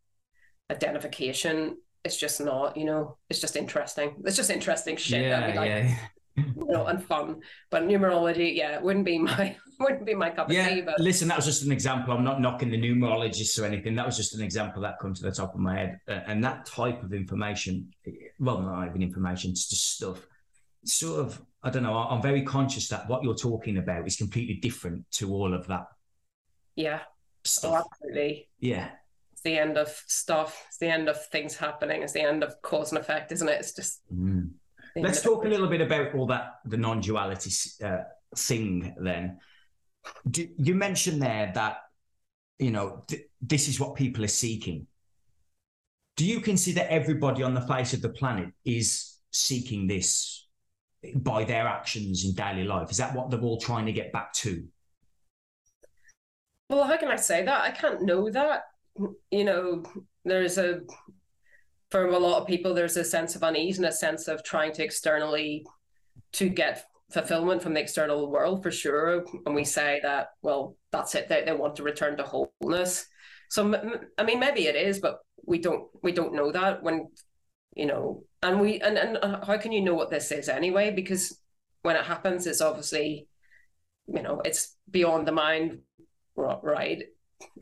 [0.71, 1.77] identification
[2.07, 4.15] it's just not, you know, it's just interesting.
[4.25, 5.25] It's just interesting shit.
[5.25, 5.97] Yeah, like, yeah.
[6.37, 7.41] you know, and fun.
[7.71, 10.83] But numerology, yeah, wouldn't be my wouldn't be my cup of tea.
[10.83, 12.15] But listen, that was just an example.
[12.15, 13.97] I'm not knocking the numerologists or anything.
[13.97, 15.99] That was just an example that comes to the top of my head.
[16.07, 17.91] And that type of information,
[18.39, 20.27] well, not even information, it's just stuff.
[20.85, 21.97] Sort of, I don't know.
[21.97, 25.87] I'm very conscious that what you're talking about is completely different to all of that.
[26.77, 27.01] Yeah.
[27.03, 27.11] Oh,
[27.43, 27.73] stuff.
[27.73, 28.49] Oh, absolutely.
[28.61, 28.91] Yeah
[29.47, 30.67] the end of stuff.
[30.69, 32.03] It's the end of things happening.
[32.03, 33.61] It's the end of cause and effect, isn't it?
[33.61, 34.03] It's just.
[34.13, 34.51] Mm.
[34.97, 37.51] Let's talk a little bit about all that the non-duality
[37.85, 38.05] uh,
[38.35, 38.95] thing.
[38.99, 39.39] Then,
[40.29, 41.79] Do, you mentioned there that
[42.59, 44.87] you know th- this is what people are seeking.
[46.17, 50.49] Do you consider everybody on the face of the planet is seeking this
[51.15, 52.91] by their actions in daily life?
[52.91, 54.65] Is that what they're all trying to get back to?
[56.71, 57.61] Well, how can I say that?
[57.61, 58.63] I can't know that
[59.31, 59.83] you know,
[60.25, 60.81] there's a
[61.91, 64.73] for a lot of people there's a sense of unease and a sense of trying
[64.73, 65.65] to externally
[66.33, 69.25] to get fulfillment from the external world for sure.
[69.47, 71.29] And we say that well that's it.
[71.29, 73.07] They, they want to return to wholeness.
[73.49, 77.07] So i mean maybe it is but we don't we don't know that when
[77.77, 80.91] you know and we and, and uh, how can you know what this is anyway?
[80.91, 81.41] Because
[81.83, 83.29] when it happens it's obviously
[84.09, 85.81] you know it's beyond the mind
[86.37, 87.05] right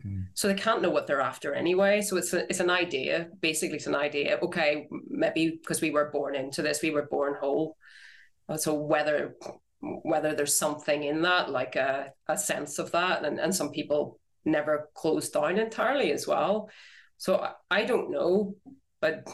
[0.05, 0.27] Mm.
[0.35, 2.01] So they can't know what they're after anyway.
[2.03, 3.29] So it's a, it's an idea.
[3.41, 4.39] Basically, it's an idea.
[4.43, 7.77] Okay, maybe because we were born into this, we were born whole.
[8.49, 9.37] Uh, so whether
[9.81, 14.19] whether there's something in that, like a, a sense of that, and, and some people
[14.45, 16.71] never close down entirely as well.
[17.19, 18.55] So I, I don't know,
[19.01, 19.29] but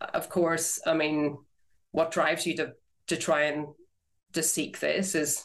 [0.00, 1.38] of course, I mean,
[1.92, 2.72] what drives you to
[3.08, 3.68] to try and
[4.32, 5.44] to seek this is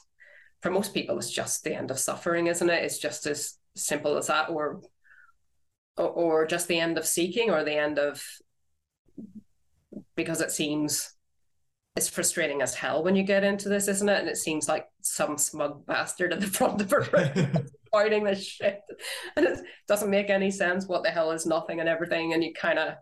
[0.62, 2.84] for most people it's just the end of suffering, isn't it?
[2.84, 4.82] It's just as simple as that, or
[5.98, 8.24] or, just the end of seeking, or the end of
[10.16, 11.14] because it seems
[11.96, 14.20] it's frustrating as hell when you get into this, isn't it?
[14.20, 17.04] And it seems like some smug bastard at the front of her
[17.92, 18.80] fighting this shit,
[19.36, 20.88] and it doesn't make any sense.
[20.88, 22.96] What the hell is nothing and everything, and you kind of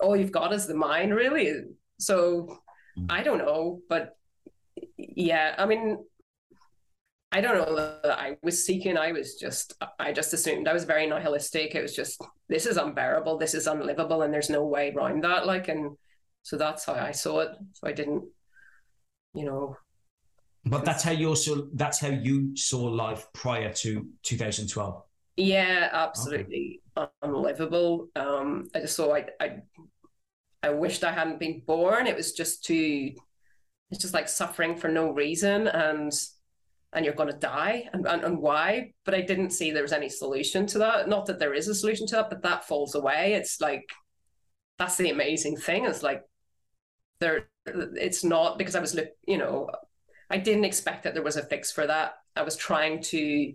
[0.00, 1.62] all you've got is the mind, really.
[1.98, 2.58] So
[2.98, 3.06] mm.
[3.08, 4.16] I don't know, but
[4.96, 5.98] yeah, I mean,
[7.32, 8.98] I don't know that I was seeking.
[8.98, 11.74] I was just, I just assumed I was very nihilistic.
[11.74, 13.38] It was just, this is unbearable.
[13.38, 15.46] This is unlivable, and there's no way around that.
[15.46, 15.96] Like, and
[16.42, 17.50] so that's how I saw it.
[17.74, 18.24] So I didn't,
[19.34, 19.76] you know.
[20.64, 25.02] But that's how you also, that's how you saw life prior to 2012.
[25.36, 27.10] Yeah, absolutely okay.
[27.22, 28.08] unlivable.
[28.16, 29.62] Um, I just saw I, I,
[30.62, 32.06] I wished I hadn't been born.
[32.06, 33.12] It was just too,
[33.90, 36.12] it's just like suffering for no reason, and
[36.92, 39.92] and you're going to die and, and, and why but i didn't see there was
[39.92, 41.08] any solution to that.
[41.08, 43.34] Not that there is a solution to that but that falls away.
[43.34, 43.88] It's like
[44.78, 46.22] that's the amazing thing it's like
[47.20, 49.68] there it's not because i was look, you know
[50.30, 52.14] i didn't expect that there was a fix for that.
[52.34, 53.52] I was trying to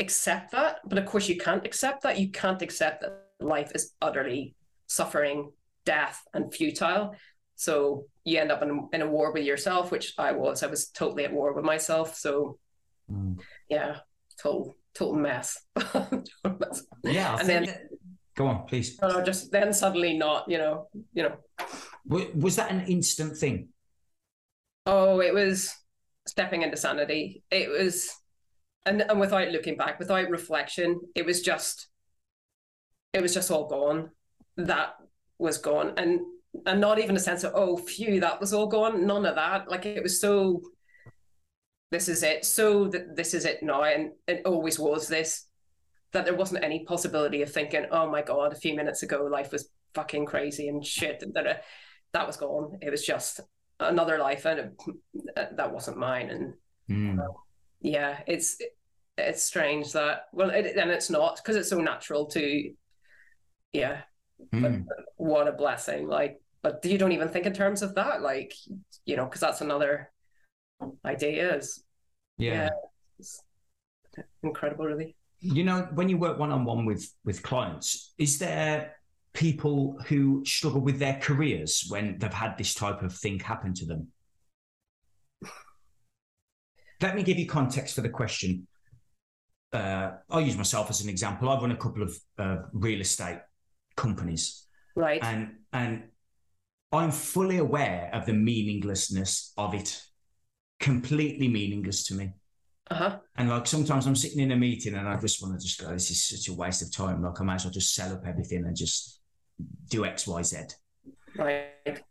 [0.00, 2.18] accept that but of course you can't accept that.
[2.18, 4.54] You can't accept that life is utterly
[4.86, 5.52] suffering
[5.84, 7.14] death and futile.
[7.54, 10.62] So you end up in, in a war with yourself which i was.
[10.62, 12.16] I was totally at war with myself.
[12.16, 12.58] So
[13.10, 13.40] Mm.
[13.68, 13.98] Yeah,
[14.40, 15.58] total total mess.
[17.04, 17.82] yeah, and then that...
[18.34, 18.98] go on, please.
[19.00, 20.48] No, no, just then suddenly not.
[20.48, 21.36] You know, you know.
[22.06, 23.68] Was that an instant thing?
[24.86, 25.74] Oh, it was
[26.26, 27.42] stepping into sanity.
[27.50, 28.10] It was,
[28.84, 31.88] and and without looking back, without reflection, it was just,
[33.12, 34.10] it was just all gone.
[34.56, 34.94] That
[35.38, 36.20] was gone, and
[36.64, 39.06] and not even a sense of oh, phew, that was all gone.
[39.06, 39.70] None of that.
[39.70, 40.62] Like it was so
[41.90, 42.44] this is it.
[42.44, 45.46] So that this is it now, and it always was this.
[46.12, 49.52] That there wasn't any possibility of thinking, oh my god, a few minutes ago life
[49.52, 51.22] was fucking crazy and shit.
[51.34, 51.64] That
[52.12, 52.78] that was gone.
[52.80, 53.40] It was just
[53.80, 56.30] another life, and it, that wasn't mine.
[56.30, 57.22] And mm.
[57.22, 57.32] uh,
[57.80, 58.58] yeah, it's
[59.18, 62.72] it's strange that well, it, and it's not because it's so natural to,
[63.72, 64.02] yeah.
[64.52, 64.84] Mm.
[64.86, 66.08] But what a blessing!
[66.08, 68.52] Like, but you don't even think in terms of that, like
[69.04, 70.10] you know, because that's another
[71.04, 71.82] ideas.
[72.38, 72.64] Yeah.
[72.64, 72.68] yeah
[74.42, 75.16] incredible, really.
[75.40, 78.96] You know, when you work one on one with with clients, is there
[79.34, 83.86] people who struggle with their careers when they've had this type of thing happen to
[83.86, 84.08] them?
[87.02, 88.66] Let me give you context for the question.
[89.72, 91.50] Uh, I'll use myself as an example.
[91.50, 93.40] I've run a couple of uh, real estate
[93.96, 95.22] companies, right?
[95.22, 96.04] And and
[96.92, 100.02] I'm fully aware of the meaninglessness of it
[100.80, 102.32] completely meaningless to me.
[102.90, 103.18] Uh-huh.
[103.36, 105.90] And like sometimes I'm sitting in a meeting and I just want to just go,
[105.90, 107.22] this is such a waste of time.
[107.22, 109.20] Like I might as well just sell up everything and just
[109.88, 110.58] do X, Y, Z.
[111.36, 112.02] Right.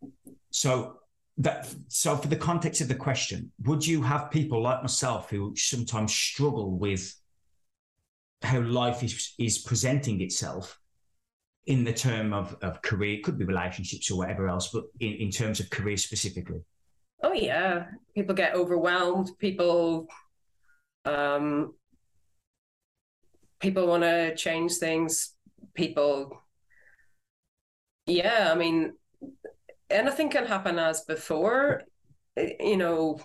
[0.52, 0.98] So
[1.38, 5.54] that so for the context of the question, would you have people like myself who
[5.56, 7.14] sometimes struggle with
[8.42, 10.80] how life is is presenting itself
[11.66, 15.14] in the term of, of career, it could be relationships or whatever else, but in,
[15.14, 16.62] in terms of career specifically?
[17.24, 19.32] Oh yeah, people get overwhelmed.
[19.40, 20.08] People,
[21.06, 21.74] um,
[23.60, 25.34] people want to change things.
[25.74, 26.42] People,
[28.06, 28.50] yeah.
[28.52, 28.94] I mean,
[29.90, 31.84] anything can happen as before.
[32.38, 33.20] You know,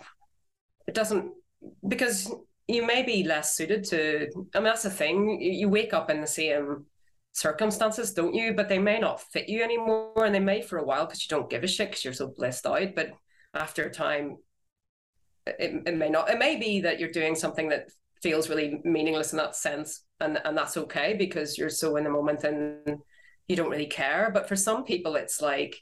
[0.86, 1.32] it doesn't
[1.86, 2.32] because
[2.68, 4.28] you may be less suited to.
[4.54, 5.40] I mean, that's the thing.
[5.40, 6.86] You wake up in the same
[7.32, 8.54] circumstances, don't you?
[8.54, 11.28] But they may not fit you anymore, and they may for a while because you
[11.36, 12.94] don't give a shit because you're so blissed out.
[12.94, 13.10] But
[13.54, 14.36] after a time
[15.46, 17.88] it, it may not it may be that you're doing something that
[18.22, 22.10] feels really meaningless in that sense and and that's okay because you're so in the
[22.10, 22.98] moment and
[23.48, 24.30] you don't really care.
[24.32, 25.76] But for some people it's like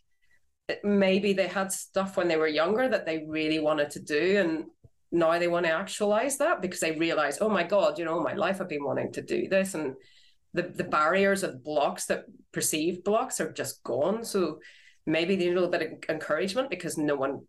[0.85, 4.65] maybe they had stuff when they were younger that they really wanted to do and
[5.11, 8.35] now they want to actualize that because they realize oh my god you know my
[8.35, 9.95] life i've been wanting to do this and
[10.53, 14.25] the the barriers of blocks that perceived blocks are just gone.
[14.25, 14.61] So
[15.07, 17.43] maybe they need a little bit of encouragement because no one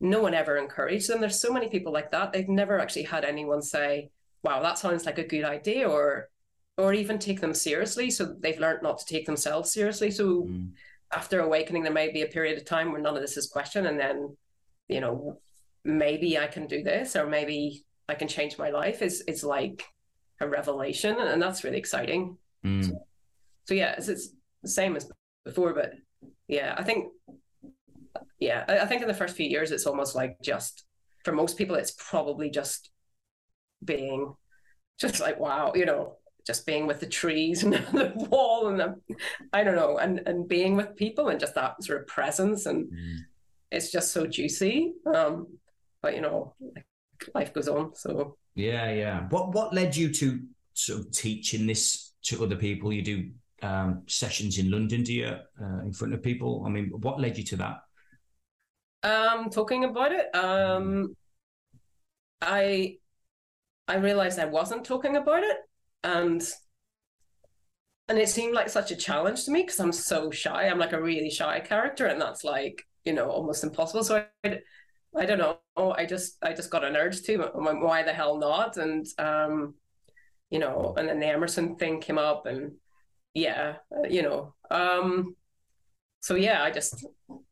[0.00, 1.20] no one ever encouraged them.
[1.20, 2.32] There's so many people like that.
[2.32, 4.10] They've never actually had anyone say,
[4.42, 6.28] wow, that sounds like a good idea or
[6.76, 8.10] or even take them seriously.
[8.10, 10.10] So they've learned not to take themselves seriously.
[10.10, 10.70] So mm.
[11.12, 13.86] after awakening, there may be a period of time where none of this is questioned.
[13.86, 14.36] And then,
[14.88, 15.38] you know,
[15.84, 19.84] maybe I can do this or maybe I can change my life is it's like
[20.40, 21.16] a revelation.
[21.16, 22.38] And that's really exciting.
[22.64, 22.86] Mm.
[22.86, 23.06] So,
[23.66, 24.30] so, yeah, it's, it's
[24.62, 25.08] the same as
[25.44, 25.92] before, but
[26.48, 27.12] yeah, I think
[28.38, 30.84] yeah, I, I think in the first few years, it's almost like just
[31.24, 32.90] for most people, it's probably just
[33.84, 34.34] being
[35.00, 38.94] just like wow, you know, just being with the trees and the wall and the,
[39.52, 42.90] I don't know, and and being with people and just that sort of presence and
[42.92, 43.18] mm.
[43.70, 44.94] it's just so juicy.
[45.12, 45.46] Um,
[46.02, 46.54] but you know,
[47.34, 47.94] life goes on.
[47.94, 49.20] So yeah, yeah.
[49.30, 50.40] What what led you to
[50.74, 52.92] sort of teaching this to other people?
[52.92, 53.30] You do
[53.62, 56.64] um, sessions in London, do you, uh, in front of people?
[56.66, 57.78] I mean, what led you to that?
[59.04, 61.14] Um, talking about it, um,
[62.40, 62.98] I
[63.88, 65.58] I realized I wasn't talking about it,
[66.02, 66.42] and
[68.08, 70.68] and it seemed like such a challenge to me because I'm so shy.
[70.68, 74.04] I'm like a really shy character, and that's like you know almost impossible.
[74.04, 74.58] So I,
[75.16, 75.58] I don't know.
[75.92, 77.38] I just I just got an urge to.
[77.54, 78.76] Why the hell not?
[78.76, 79.74] And um,
[80.50, 82.72] you know, and then the Emerson thing came up, and
[83.34, 83.76] yeah,
[84.08, 85.36] you know, um,
[86.24, 87.04] so yeah, I just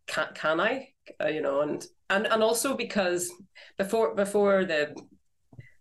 [0.06, 0.88] can can I,
[1.22, 3.30] uh, you know, and and and also because
[3.76, 4.96] before before the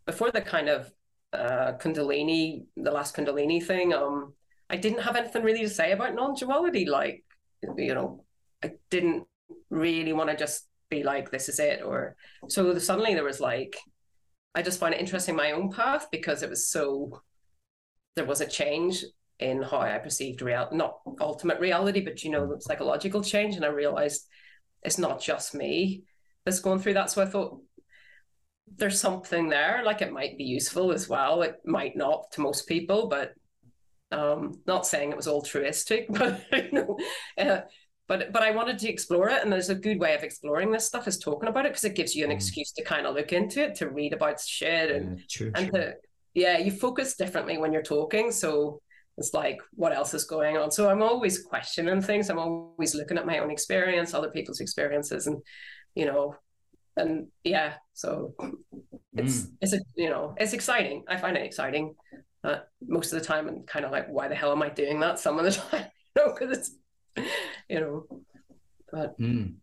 [0.05, 0.91] before the kind of
[1.31, 4.33] uh, Kundalini, the last Kundalini thing, um,
[4.69, 6.85] I didn't have anything really to say about non-duality.
[6.85, 7.23] Like,
[7.77, 8.25] you know,
[8.61, 9.23] I didn't
[9.69, 11.83] really want to just be like, this is it.
[11.83, 12.17] Or
[12.49, 13.77] so suddenly there was like,
[14.53, 17.21] I just find it interesting my own path because it was so,
[18.17, 19.05] there was a change
[19.41, 23.55] in how I perceived reality, not ultimate reality, but, you know, the psychological change.
[23.55, 24.27] And I realized
[24.83, 26.03] it's not just me
[26.45, 27.09] that's going through that.
[27.09, 27.59] So I thought,
[28.77, 32.69] there's something there like it might be useful as well it might not to most
[32.69, 33.33] people but
[34.13, 36.97] um not saying it was altruistic but you know
[37.37, 37.61] uh,
[38.11, 40.85] but but I wanted to explore it, and there's a good way of exploring this
[40.85, 42.33] stuff is talking about it because it gives you an mm.
[42.33, 45.69] excuse to kind of look into it, to read about shit, and yeah, true, and
[45.69, 45.79] true.
[45.79, 45.93] to
[46.33, 48.29] yeah, you focus differently when you're talking.
[48.31, 48.81] So
[49.17, 50.71] it's like what else is going on.
[50.71, 52.29] So I'm always questioning things.
[52.29, 55.41] I'm always looking at my own experience, other people's experiences, and
[55.95, 56.35] you know,
[56.97, 58.35] and yeah, so
[59.13, 59.51] it's mm.
[59.61, 61.03] it's a, you know it's exciting.
[61.07, 61.95] I find it exciting.
[62.43, 64.99] Uh, most of the time, and kind of like, why the hell am I doing
[65.01, 65.19] that?
[65.19, 65.85] Some of the time,
[66.15, 67.25] you know, because it's
[67.69, 68.05] you know.
[68.91, 69.55] But mm.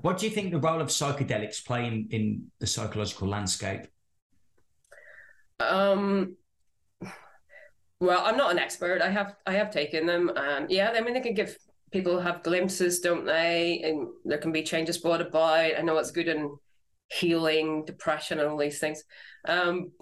[0.00, 3.86] what do you think the role of psychedelics play in, in the psychological landscape?
[5.60, 6.36] Um,
[8.02, 9.00] well, I'm not an expert.
[9.00, 11.56] I have I have taken them, and yeah, I mean they can give
[11.92, 13.80] people have glimpses, don't they?
[13.84, 15.78] And there can be changes brought about.
[15.78, 16.56] I know it's good in
[17.12, 19.04] healing depression and all these things.
[19.46, 19.92] Um,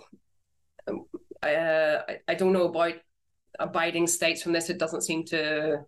[1.42, 2.94] I, uh, I don't know about
[3.58, 4.70] abiding states from this.
[4.70, 5.80] It doesn't seem to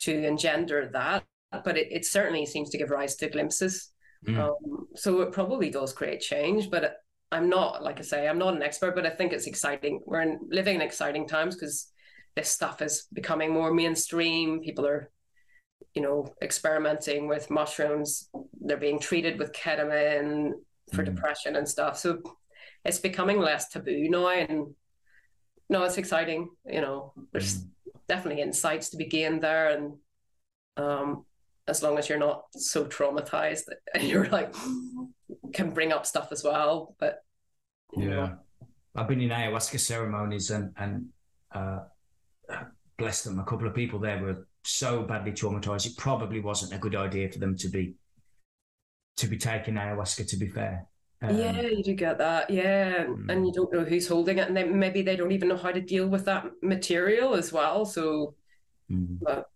[0.00, 1.24] to engender that,
[1.64, 3.92] but it, it certainly seems to give rise to glimpses.
[4.28, 4.38] Mm.
[4.38, 6.98] Um, so it probably does create change, but
[7.32, 10.00] I'm not, like I say, I'm not an expert, but I think it's exciting.
[10.06, 11.90] We're in, living in exciting times because
[12.34, 14.60] this stuff is becoming more mainstream.
[14.60, 15.10] People are,
[15.94, 18.28] you know, experimenting with mushrooms.
[18.60, 20.52] They're being treated with ketamine
[20.92, 21.06] for mm.
[21.06, 21.98] depression and stuff.
[21.98, 22.20] So
[22.84, 24.28] it's becoming less taboo now.
[24.28, 24.74] And
[25.68, 26.50] no, it's exciting.
[26.64, 27.70] You know, there's mm
[28.08, 29.94] definitely insights to be gained there and
[30.76, 31.24] um
[31.68, 33.64] as long as you're not so traumatized
[33.94, 34.54] and you're like
[35.56, 37.24] can bring up stuff as well but
[37.96, 38.38] yeah know.
[38.96, 41.06] i've been in ayahuasca ceremonies and and
[41.52, 41.80] uh
[42.98, 46.78] bless them a couple of people there were so badly traumatized it probably wasn't a
[46.78, 47.94] good idea for them to be
[49.16, 50.86] to be taking ayahuasca to be fair
[51.22, 52.50] um, yeah, you do get that.
[52.50, 53.30] Yeah, mm.
[53.30, 55.72] and you don't know who's holding it, and then maybe they don't even know how
[55.72, 57.86] to deal with that material as well.
[57.86, 58.34] So,
[58.90, 59.18] mm.
[59.22, 59.48] but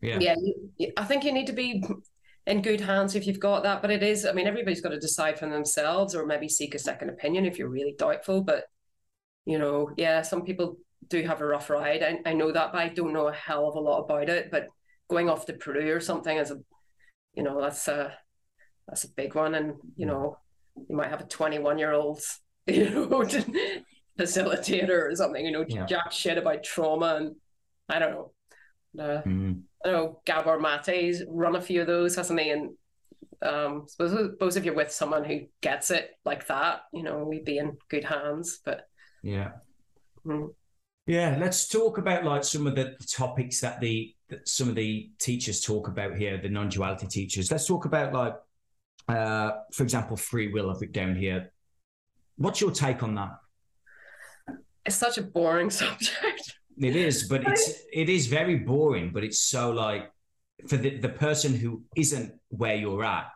[0.00, 0.36] yeah, yeah,
[0.76, 1.82] you, I think you need to be
[2.46, 3.82] in good hands if you've got that.
[3.82, 6.78] But it is, I mean, everybody's got to decide for themselves, or maybe seek a
[6.78, 8.42] second opinion if you're really doubtful.
[8.42, 8.64] But
[9.44, 10.78] you know, yeah, some people
[11.08, 12.02] do have a rough ride.
[12.02, 14.50] I, I know that, but I don't know a hell of a lot about it.
[14.50, 14.66] But
[15.08, 16.58] going off to Peru or something as a,
[17.34, 18.12] you know, that's a
[18.88, 20.38] that's a big one, and you know
[20.88, 22.20] you might have a 21 year old
[22.66, 23.08] you know
[24.18, 25.86] facilitator or something you know yeah.
[25.86, 27.36] jack shit about trauma and
[27.88, 28.32] i don't know
[28.98, 29.60] uh, mm.
[29.84, 32.70] I know gabor mate's run a few of those hasn't he and
[33.42, 37.44] um suppose, suppose if you're with someone who gets it like that you know we'd
[37.44, 38.88] be in good hands but
[39.22, 39.50] yeah
[40.26, 40.48] mm.
[41.06, 45.10] yeah let's talk about like some of the topics that the that some of the
[45.18, 48.34] teachers talk about here the non-duality teachers let's talk about like
[49.08, 51.52] uh, for example, free will, I've down here.
[52.36, 53.38] What's your take on that?
[54.84, 56.58] It's such a boring subject.
[56.78, 59.10] It is, but it's it is very boring.
[59.12, 60.10] But it's so like
[60.68, 63.28] for the, the person who isn't where you're at,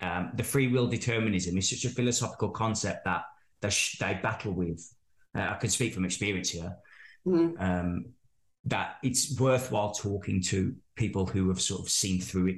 [0.00, 3.22] um, the free will determinism is such a philosophical concept that
[3.60, 3.70] they,
[4.00, 4.86] they battle with.
[5.34, 6.76] Uh, I can speak from experience here.
[7.26, 7.60] Mm.
[7.60, 8.04] Um,
[8.66, 12.56] that it's worthwhile talking to people who have sort of seen through it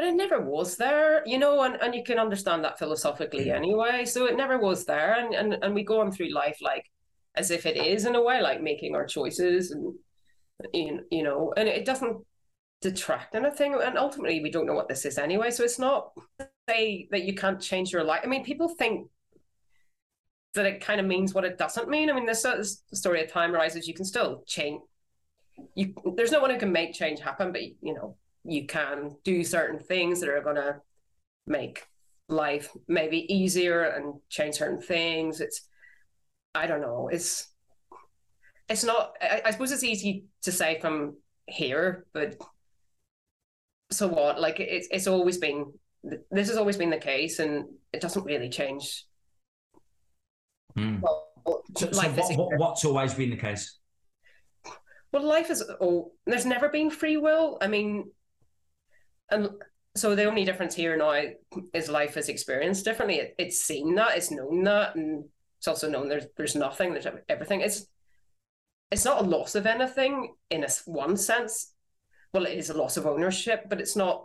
[0.00, 4.06] but it never was there, you know, and, and you can understand that philosophically anyway.
[4.06, 5.12] So it never was there.
[5.12, 6.90] And, and, and we go on through life like
[7.36, 9.94] as if it is in a way, like making our choices and,
[10.72, 12.24] you know, and it doesn't
[12.80, 13.74] detract anything.
[13.74, 15.50] And ultimately, we don't know what this is anyway.
[15.50, 16.10] So it's not
[16.68, 18.20] say that you can't change your life.
[18.24, 19.08] I mean, people think
[20.54, 22.10] that it kind of means what it doesn't mean.
[22.10, 23.86] I mean, this is story of time rises.
[23.86, 24.80] You can still change.
[25.74, 29.44] You there's no one who can make change happen, but you know you can do
[29.44, 30.80] certain things that are going to
[31.46, 31.84] make
[32.28, 35.40] life maybe easier and change certain things.
[35.40, 35.68] It's
[36.54, 37.08] I don't know.
[37.12, 37.48] It's
[38.68, 39.16] it's not.
[39.20, 42.36] I, I suppose it's easy to say from here, but
[43.90, 44.40] so what?
[44.40, 45.72] Like it's it's always been.
[46.30, 49.04] This has always been the case, and it doesn't really change.
[50.76, 51.00] Mm.
[51.00, 51.30] Well,
[51.76, 53.78] So, so what, what, what's always been the case?
[55.12, 57.58] Well, life is oh, there's never been free will.
[57.60, 58.10] I mean,
[59.30, 59.50] and
[59.96, 61.22] so the only difference here now
[61.72, 63.16] is life is experienced differently.
[63.16, 65.24] It, it's seen that, it's known that, and
[65.60, 67.60] it's also known there's there's nothing, there's everything.
[67.60, 67.86] It's
[68.90, 71.74] it's not a loss of anything in a one sense.
[72.32, 74.24] Well, it is a loss of ownership, but it's not.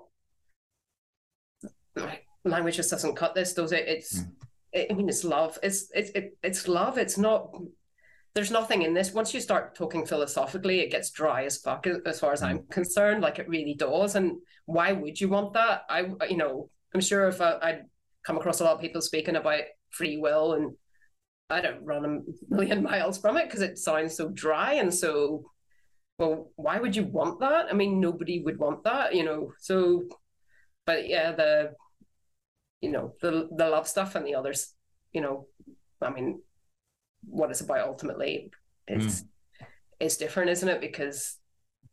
[2.46, 3.86] Language just doesn't cut this, does it?
[3.86, 4.20] It's.
[4.74, 4.92] Mm.
[4.92, 5.60] I mean, it's love.
[5.62, 6.98] It's it's it, it's love.
[6.98, 7.54] It's not
[8.34, 9.14] there's nothing in this.
[9.14, 13.22] Once you start talking philosophically, it gets dry as fuck, as far as I'm concerned.
[13.22, 14.16] Like it really does.
[14.16, 15.82] And why would you want that?
[15.90, 17.86] I, you know, I'm sure if I, I'd
[18.26, 20.76] come across a lot of people speaking about free will, and
[21.50, 25.52] I don't run a million miles from it because it sounds so dry and so.
[26.18, 27.68] Well, why would you want that?
[27.70, 29.52] I mean, nobody would want that, you know.
[29.60, 30.04] So,
[30.86, 31.74] but yeah, the,
[32.80, 34.74] you know, the the love stuff and the others,
[35.12, 35.48] you know,
[36.02, 36.42] I mean,
[37.28, 38.52] what it's about ultimately
[38.88, 39.28] is mm.
[40.00, 40.80] is different, isn't it?
[40.80, 41.38] Because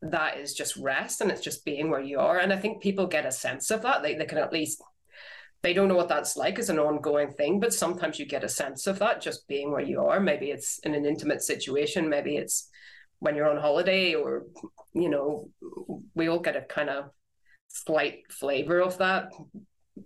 [0.02, 2.38] that is just rest and it's just being where you are.
[2.38, 4.02] And I think people get a sense of that.
[4.02, 4.82] They they can at least
[5.62, 8.48] they don't know what that's like as an ongoing thing, but sometimes you get a
[8.48, 10.18] sense of that just being where you are.
[10.18, 12.68] Maybe it's in an intimate situation, maybe it's
[13.20, 14.44] when you're on holiday, or
[14.92, 15.48] you know,
[16.14, 17.10] we all get a kind of
[17.68, 19.28] slight flavor of that,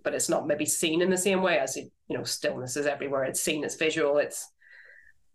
[0.03, 2.85] but it's not maybe seen in the same way as it, you know, stillness is
[2.85, 3.23] everywhere.
[3.23, 4.47] It's seen, it's visual, it's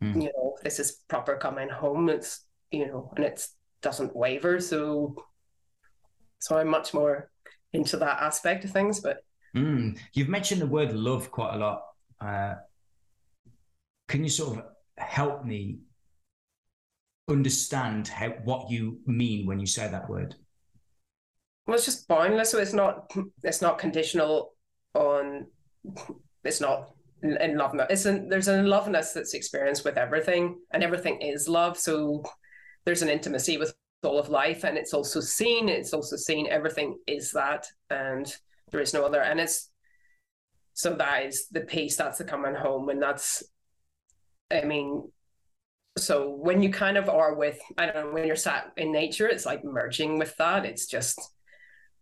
[0.00, 0.14] mm.
[0.14, 2.08] you know, this is proper coming home.
[2.08, 3.44] It's you know, and it
[3.82, 4.60] doesn't waver.
[4.60, 5.16] So
[6.38, 7.30] so I'm much more
[7.72, 9.00] into that aspect of things.
[9.00, 9.24] But
[9.56, 9.98] mm.
[10.12, 11.82] you've mentioned the word love quite a lot.
[12.20, 12.54] Uh,
[14.08, 14.64] can you sort of
[14.98, 15.78] help me
[17.28, 20.34] understand how what you mean when you say that word?
[21.66, 22.50] Well, it's just boundless.
[22.50, 24.54] So it's not it's not conditional
[24.94, 25.46] on
[26.44, 26.90] it's not
[27.22, 27.74] in love.
[27.88, 31.78] It's an, there's an loveness that's experienced with everything, and everything is love.
[31.78, 32.24] So
[32.84, 35.68] there's an intimacy with all of life, and it's also seen.
[35.68, 36.48] It's also seen.
[36.48, 38.34] Everything is that, and
[38.72, 39.22] there is no other.
[39.22, 39.70] And it's
[40.74, 41.96] so that is the peace.
[41.96, 43.42] That's the coming home, and that's.
[44.50, 45.10] I mean,
[45.96, 49.28] so when you kind of are with, I don't know, when you're sat in nature,
[49.28, 50.64] it's like merging with that.
[50.64, 51.20] It's just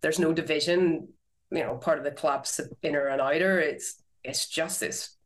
[0.01, 1.09] there's no division.
[1.51, 3.61] You know, part of the collapse of inner and outer.
[3.61, 5.17] It's it's just this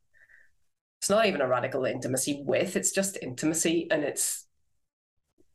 [1.04, 4.46] it's not even a radical intimacy with it's just intimacy and it's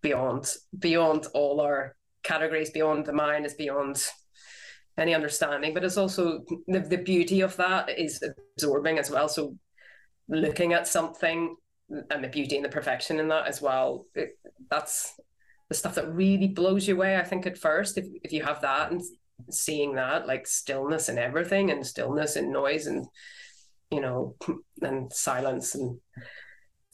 [0.03, 4.11] beyond beyond all our categories beyond the mind is beyond
[4.99, 8.23] any understanding but it's also the, the beauty of that is
[8.55, 9.27] absorbing as well.
[9.27, 9.55] So
[10.27, 11.55] looking at something
[12.11, 14.37] and the beauty and the perfection in that as well it,
[14.69, 15.19] that's
[15.69, 18.61] the stuff that really blows you away i think at first if, if you have
[18.61, 19.01] that and
[19.49, 23.07] seeing that like stillness and everything and stillness and noise and
[23.89, 24.35] you know
[24.83, 25.99] and silence and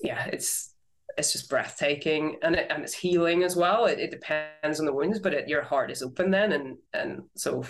[0.02, 0.74] yeah it's
[1.18, 2.38] it's just breathtaking.
[2.42, 3.86] And it, and it's healing as well.
[3.86, 7.24] It, it depends on the wounds but it, your heart is open then and and
[7.36, 7.64] so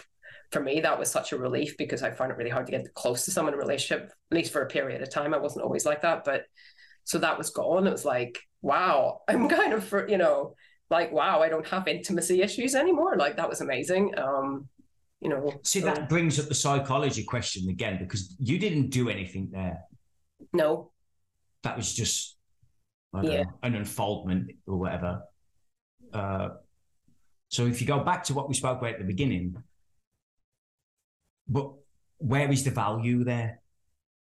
[0.56, 2.94] for me that was such a relief because i found it really hard to get
[2.94, 5.34] close to someone in a relationship at least for a period of time.
[5.34, 6.44] I wasn't always like that but
[7.04, 7.88] so that was gone.
[7.88, 10.56] It was like wow i'm kind of you know
[10.90, 13.18] like wow i don't have intimacy issues anymore.
[13.18, 14.18] Like that was amazing.
[14.18, 14.70] Um
[15.20, 19.10] you know see so, that brings up the psychology question again because you didn't do
[19.10, 19.80] anything there.
[20.54, 20.92] No.
[21.64, 22.38] That was just
[23.22, 23.44] yeah.
[23.44, 25.22] know, an unfoldment or whatever.
[26.14, 26.50] Uh,
[27.50, 29.58] so if you go back to what we spoke about at the beginning
[31.48, 31.72] but
[32.18, 33.62] where is the value there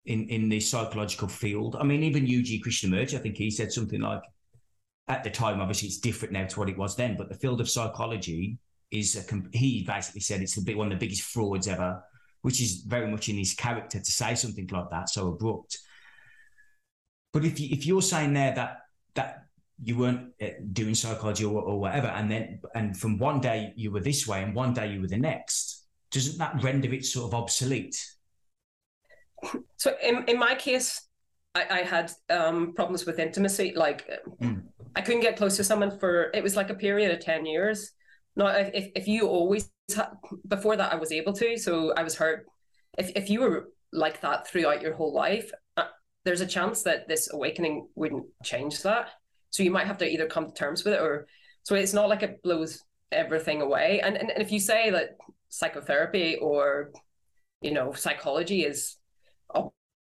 [0.06, 4.02] in in the psychological field i mean even ug krishnamurti i think he said something
[4.02, 4.22] like
[5.08, 7.16] at the time, obviously, it's different now to what it was then.
[7.18, 8.58] But the field of psychology
[8.92, 12.04] is a, he basically said it's the one of the biggest frauds ever,
[12.42, 15.78] which is very much in his character to say something like that, so abrupt.
[17.32, 18.80] But if you, if you're saying there that
[19.16, 19.44] that
[19.82, 23.92] you weren't uh, doing psychology or, or whatever, and then and from one day you
[23.92, 25.77] were this way and one day you were the next,
[26.18, 27.98] doesn't that render it sort of obsolete?
[29.76, 31.08] So in, in my case,
[31.54, 33.74] I, I had um, problems with intimacy.
[33.76, 34.10] Like
[34.42, 34.64] mm.
[34.96, 37.92] I couldn't get close to someone for it was like a period of ten years.
[38.36, 40.14] Now, if if you always ha-
[40.48, 41.58] before that, I was able to.
[41.58, 42.46] So I was hurt.
[42.98, 45.86] If if you were like that throughout your whole life, uh,
[46.26, 49.10] there's a chance that this awakening wouldn't change that.
[49.50, 51.28] So you might have to either come to terms with it or
[51.64, 54.02] so it's not like it blows everything away.
[54.02, 55.18] And and, and if you say that
[55.50, 56.92] psychotherapy or
[57.62, 58.98] you know psychology is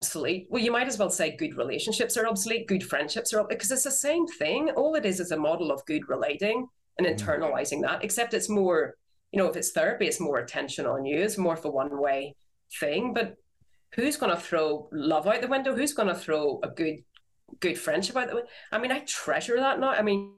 [0.02, 0.48] obsolete.
[0.50, 3.72] Well, you might as well say good relationships are obsolete, good friendships are obsolete because
[3.72, 4.70] it's the same thing.
[4.72, 6.68] All it is is a model of good relating
[6.98, 7.16] and mm.
[7.16, 8.95] internalizing that, except it's more,
[9.32, 11.20] you know, if it's therapy, it's more attention on you.
[11.20, 12.36] It's more of a one way
[12.80, 13.14] thing.
[13.14, 13.36] But
[13.95, 15.76] who's going to throw love out the window?
[15.76, 16.98] Who's going to throw a good,
[17.60, 18.50] good friendship out the window?
[18.72, 19.89] I mean, I treasure that now.
[19.89, 20.34] I mean,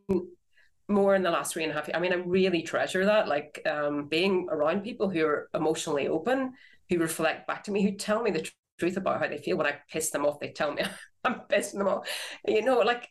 [0.90, 1.96] more in the last three and a half years.
[1.96, 6.54] I mean, I really treasure that, like um, being around people who are emotionally open,
[6.90, 9.58] who reflect back to me, who tell me the truth about how they feel.
[9.58, 10.84] When I piss them off, they tell me
[11.24, 12.08] I'm pissing them off.
[12.48, 13.08] You know, like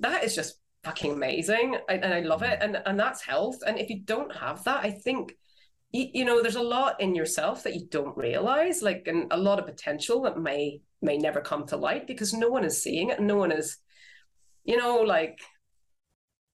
[0.00, 2.58] that is just fucking amazing, I, and I love it.
[2.60, 3.58] And and that's health.
[3.66, 5.34] And if you don't have that, I think
[5.92, 9.36] you, you know there's a lot in yourself that you don't realize, like and a
[9.36, 13.10] lot of potential that may may never come to light because no one is seeing
[13.10, 13.20] it.
[13.20, 13.78] No one is,
[14.64, 15.38] you know, like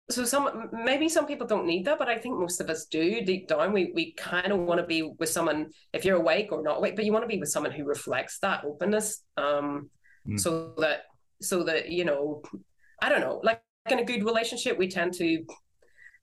[0.10, 3.22] so some maybe some people don't need that but i think most of us do
[3.22, 3.74] deep down.
[3.74, 6.96] We we kind of want to be with someone if you're awake or not awake
[6.96, 9.90] but you want to be with someone who reflects that openness um
[10.28, 10.40] mm.
[10.40, 11.04] so that
[11.42, 12.42] so that you know
[13.02, 15.44] i don't know like in a good relationship we tend to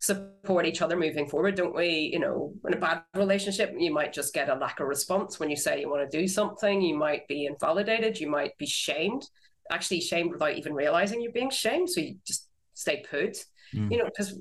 [0.00, 2.10] support each other moving forward don't we?
[2.12, 5.50] You know in a bad relationship you might just get a lack of response when
[5.50, 9.26] you say you want to do something you might be invalidated you might be shamed
[9.70, 13.38] actually shamed without even realizing you're being shamed so you just stay put
[13.74, 13.90] mm.
[13.90, 14.40] you know, because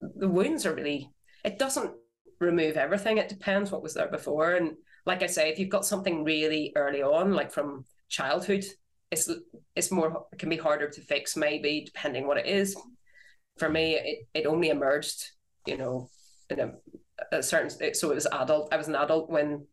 [0.00, 1.10] the wounds are really,
[1.44, 1.92] it doesn't
[2.40, 3.18] remove everything.
[3.18, 4.54] It depends what was there before.
[4.54, 4.72] And
[5.06, 8.64] like I say, if you've got something really early on, like from childhood,
[9.10, 9.30] it's
[9.76, 12.76] it's more it can be harder to fix maybe depending what it is.
[13.58, 15.30] For me, it, it only emerged,
[15.66, 16.08] you know,
[16.48, 16.72] in a,
[17.30, 18.72] a certain so it was adult.
[18.72, 19.66] I was an adult when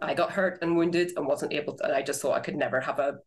[0.00, 1.84] I got hurt and wounded and wasn't able to.
[1.84, 3.18] And I just thought I could never have a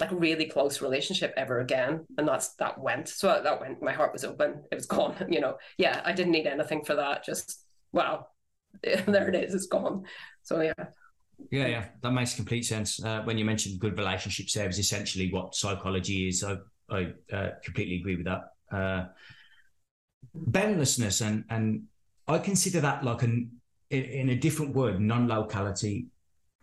[0.00, 3.08] like a really close relationship ever again and that's that went.
[3.08, 4.62] So that went my heart was open.
[4.70, 5.56] It was gone you know.
[5.78, 7.24] Yeah i didn't need anything for that.
[7.24, 8.26] Just wow
[8.82, 10.04] there it is it's gone.
[10.42, 10.72] So yeah.
[11.50, 13.02] Yeah yeah that makes complete sense.
[13.02, 16.56] Uh, when you mentioned good relationship is essentially what psychology is i
[16.90, 18.42] i uh, completely agree with that.
[18.70, 19.06] Uh,
[20.34, 21.82] boundlessness and and
[22.26, 23.50] i consider that like an
[23.90, 26.06] in, in a different word non-locality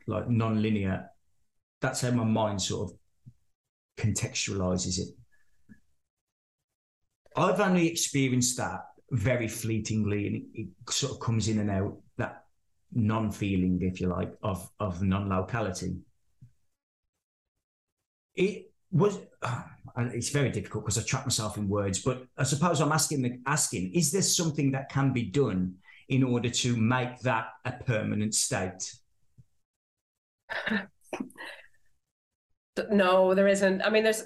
[0.09, 1.09] like non-linear.
[1.81, 2.97] That's how my mind sort of
[3.99, 5.09] contextualizes it.
[7.35, 11.97] I've only experienced that very fleetingly, and it, it sort of comes in and out
[12.17, 12.45] that
[12.93, 15.97] non-feeling, if you like, of of non-locality.
[18.35, 19.19] It was.
[19.95, 23.21] and it's very difficult because I trap myself in words, but I suppose I'm asking
[23.21, 25.75] the asking: Is there something that can be done
[26.07, 28.91] in order to make that a permanent state?
[32.91, 33.81] No, there isn't.
[33.81, 34.23] I mean, there's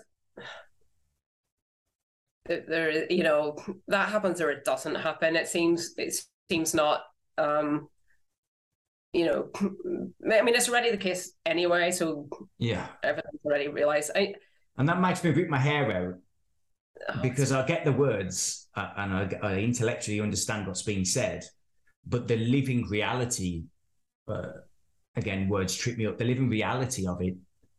[2.46, 5.36] there, you know, that happens or it doesn't happen.
[5.36, 6.16] It seems it
[6.50, 7.04] seems not.
[7.38, 7.88] Um,
[9.14, 11.92] you know, I mean, it's already the case anyway.
[11.92, 12.28] So
[12.58, 14.12] yeah, everyone's already realized.
[14.16, 14.36] I
[14.78, 16.16] and that makes me rip my hair out
[17.10, 21.44] oh, because I get the words uh, and I, I, intellectually understand what's being said,
[22.08, 23.66] but the living reality,
[24.28, 24.48] uh,
[25.16, 26.18] again, words trip me up.
[26.18, 27.36] The living reality of it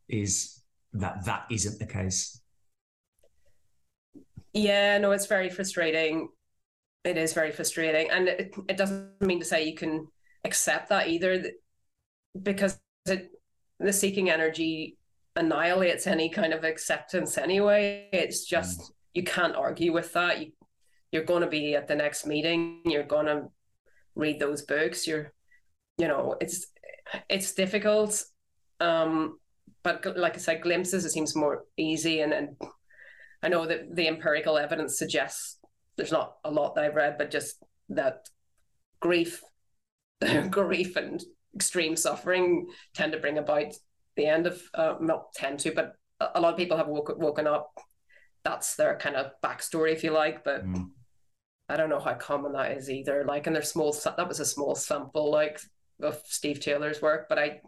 [0.07, 0.54] is
[0.99, 2.41] that that isn't the case.
[4.53, 6.29] Yeah, no, it's very frustrating.
[7.03, 8.09] It is very frustrating.
[8.09, 10.07] And it, it doesn't mean to say you can
[10.43, 11.43] accept that either,
[12.41, 13.31] because it,
[13.79, 14.97] the seeking energy
[15.35, 18.07] annihilates any kind of acceptance anyway.
[18.13, 18.89] It's just, mm.
[19.13, 20.39] you can't argue with that.
[20.39, 20.51] You,
[21.11, 23.49] you're going to be at the next meeting, you're going to
[24.15, 25.05] read those books.
[25.05, 25.33] You're,
[25.97, 26.67] you know, it's,
[27.29, 28.23] it's difficult.
[28.79, 29.37] Um,
[29.83, 32.55] but like I said, glimpses it seems more easy, and and
[33.43, 35.59] I know that the empirical evidence suggests
[35.95, 38.27] there's not a lot that I've read, but just that
[38.99, 39.41] grief,
[40.49, 41.21] grief, and
[41.55, 43.73] extreme suffering tend to bring about
[44.15, 47.47] the end of uh, not tend to, but a lot of people have woke, woken
[47.47, 47.71] up.
[48.43, 50.65] That's their kind of backstory, if you like, but.
[50.65, 50.89] Mm.
[51.67, 53.25] I don't know how common that is either.
[53.25, 53.91] Like, and there's small.
[53.91, 55.59] That was a small sample, like
[55.99, 57.61] of Steve Taylor's work, but I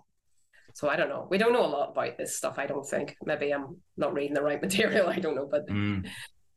[0.78, 1.26] so I don't know.
[1.28, 2.60] We don't know a lot about this stuff.
[2.60, 3.18] I don't think.
[3.26, 5.10] Maybe I'm not reading the right material.
[5.10, 6.08] I don't know, but mm.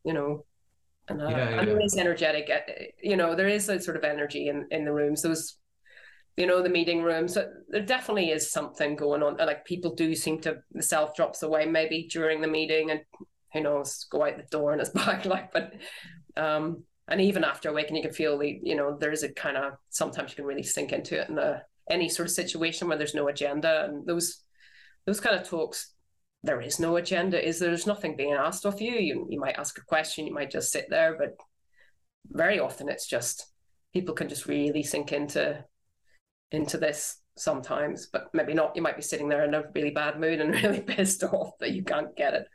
[0.05, 0.45] you know,
[1.09, 1.59] and, uh, yeah, yeah.
[1.61, 2.51] and there is energetic.
[2.55, 2.71] Uh,
[3.03, 5.23] you know, there is a sort of energy in in the rooms.
[5.23, 5.57] Those
[6.37, 7.33] you know, the meeting rooms.
[7.33, 9.39] So there definitely is something going on.
[9.39, 13.01] Like people do seem to the self drops away maybe during the meeting and
[13.55, 15.25] who knows, go out the door and it's back.
[15.25, 15.73] Like, but
[16.37, 19.73] um and even after waking you can feel the, you know, there's a kind of
[19.89, 23.15] sometimes you can really sink into it in the any sort of situation where there's
[23.15, 24.43] no agenda and those
[25.07, 25.95] those kind of talks
[26.43, 27.47] there is no agenda.
[27.47, 28.93] Is there's nothing being asked of you.
[28.93, 31.37] You, you might ask a question you might just sit there but
[32.27, 33.47] very often it's just
[33.93, 35.65] people can just really sink into
[36.53, 38.75] into this sometimes but maybe not.
[38.75, 41.73] You might be sitting there in a really bad mood and really pissed off that
[41.73, 42.47] you can't get it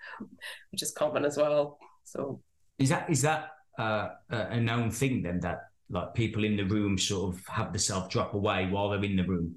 [0.72, 1.78] which is common as well.
[2.04, 2.42] So
[2.80, 5.60] is that is that uh, a known thing then that
[5.90, 9.16] like people in the room sort of have the self drop away while they're in
[9.16, 9.56] the room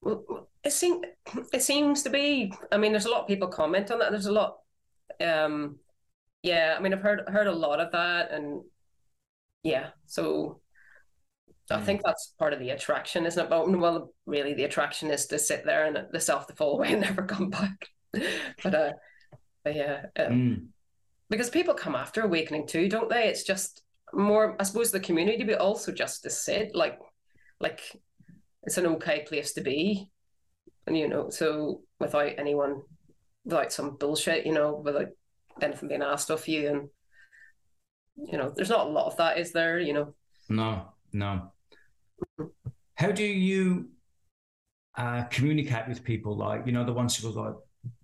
[0.00, 1.04] well, it seems
[1.52, 2.52] it seems to be.
[2.70, 4.10] I mean, there's a lot of people comment on that.
[4.10, 4.58] There's a lot.
[5.20, 5.76] Um,
[6.42, 8.62] yeah, I mean, I've heard heard a lot of that, and
[9.62, 10.60] yeah, so
[11.70, 11.84] I hmm.
[11.84, 13.50] think that's part of the attraction, isn't it?
[13.50, 16.92] But well, really, the attraction is to sit there and the self to fall away
[16.92, 17.88] and never come back.
[18.62, 18.92] but uh,
[19.64, 20.66] but yeah, um, mm.
[21.28, 23.28] because people come after awakening too, don't they?
[23.28, 23.82] It's just
[24.12, 26.98] more, I suppose, the community, but also just to sit, like,
[27.60, 27.80] like
[28.64, 30.10] it's an okay place to be
[30.88, 32.82] and you know, so without anyone,
[33.44, 35.08] without some bullshit, you know, without
[35.60, 36.88] anything being asked of you, and
[38.16, 39.78] you know, there's not a lot of that, is there?
[39.78, 40.14] You know.
[40.48, 41.52] No, no.
[42.94, 43.90] How do you
[44.96, 47.56] uh, communicate with people like you know the ones who are like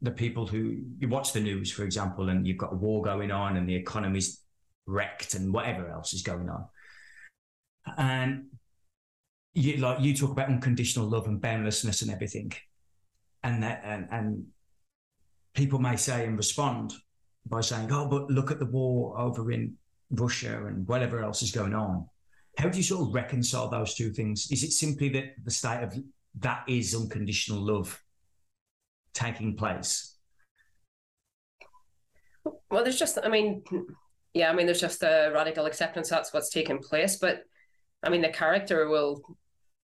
[0.02, 3.30] the people who you watch the news, for example, and you've got a war going
[3.30, 4.43] on and the economy's
[4.86, 6.66] wrecked and whatever else is going on,
[7.96, 8.46] and
[9.54, 12.52] you like you talk about unconditional love and boundlessness and everything
[13.44, 14.44] and that and, and
[15.54, 16.92] people may say and respond
[17.46, 19.74] by saying, "Oh, but look at the war over in
[20.10, 22.08] Russia and whatever else is going on."
[22.58, 24.48] How do you sort of reconcile those two things?
[24.50, 25.94] Is it simply that the state of
[26.40, 28.02] that is unconditional love
[29.12, 30.16] taking place?
[32.70, 33.62] Well, there's just, I mean,
[34.34, 37.16] yeah, I mean, there's just a radical acceptance that's what's taken place.
[37.16, 37.44] But
[38.02, 39.22] I mean, the character will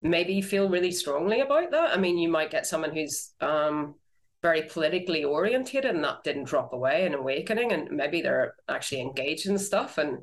[0.02, 1.90] maybe feel really strongly about that.
[1.90, 3.96] I mean, you might get someone who's um,
[4.42, 9.46] very politically oriented and that didn't drop away in awakening, and maybe they're actually engaged
[9.46, 9.98] in stuff.
[9.98, 10.18] And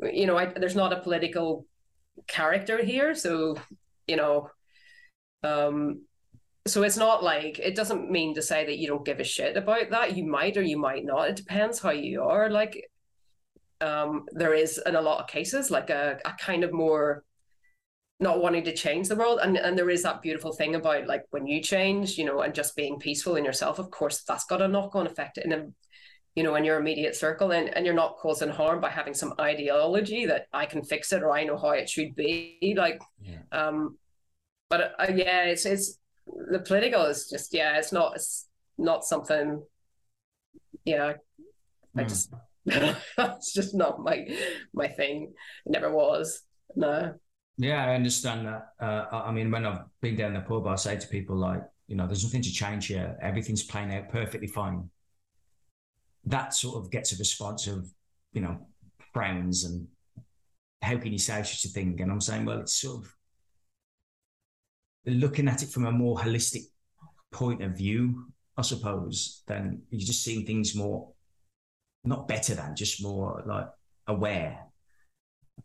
[0.00, 1.66] you know, I, there's not a political
[2.28, 3.56] character here, so
[4.06, 4.50] you know,
[5.42, 6.02] um,
[6.66, 9.56] so it's not like it doesn't mean to say that you don't give a shit
[9.56, 10.16] about that.
[10.16, 11.30] You might or you might not.
[11.30, 12.50] It depends how you are.
[12.50, 12.90] Like,
[13.80, 17.24] um, there is in a lot of cases like a, a kind of more
[18.20, 21.24] not wanting to change the world and and there is that beautiful thing about like
[21.30, 24.62] when you change you know and just being peaceful in yourself of course that's got
[24.62, 25.66] a knock-on effect in a
[26.34, 29.34] you know in your immediate circle and, and you're not causing harm by having some
[29.40, 33.38] ideology that i can fix it or i know how it should be like yeah.
[33.50, 33.96] um
[34.70, 35.98] but uh, yeah it's it's
[36.50, 38.46] the political is just yeah it's not it's
[38.78, 39.62] not something
[40.84, 41.16] yeah mm.
[41.96, 42.08] i hmm.
[42.08, 42.32] just
[43.18, 44.26] it's just not my
[44.72, 45.32] my thing
[45.66, 46.42] it never was
[46.74, 47.14] no
[47.56, 48.68] yeah, I understand that.
[48.80, 51.96] Uh, I mean, when I've been down the pub, I say to people like, you
[51.96, 53.16] know, there's nothing to change here.
[53.22, 54.90] Everything's playing out perfectly fine.
[56.24, 57.88] That sort of gets a response of,
[58.32, 58.66] you know,
[59.12, 59.86] frowns and
[60.82, 62.00] how can you say such a thing?
[62.00, 63.14] And I'm saying, well, it's sort of
[65.06, 66.62] looking at it from a more holistic
[67.30, 69.42] point of view, I suppose.
[69.46, 71.12] Then you're just seeing things more,
[72.04, 73.68] not better than, just more like
[74.06, 74.58] aware.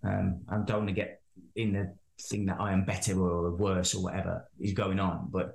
[0.04, 1.22] Um, I don't want to get
[1.56, 5.30] in the thing that I am better or worse or whatever is going on.
[5.32, 5.54] But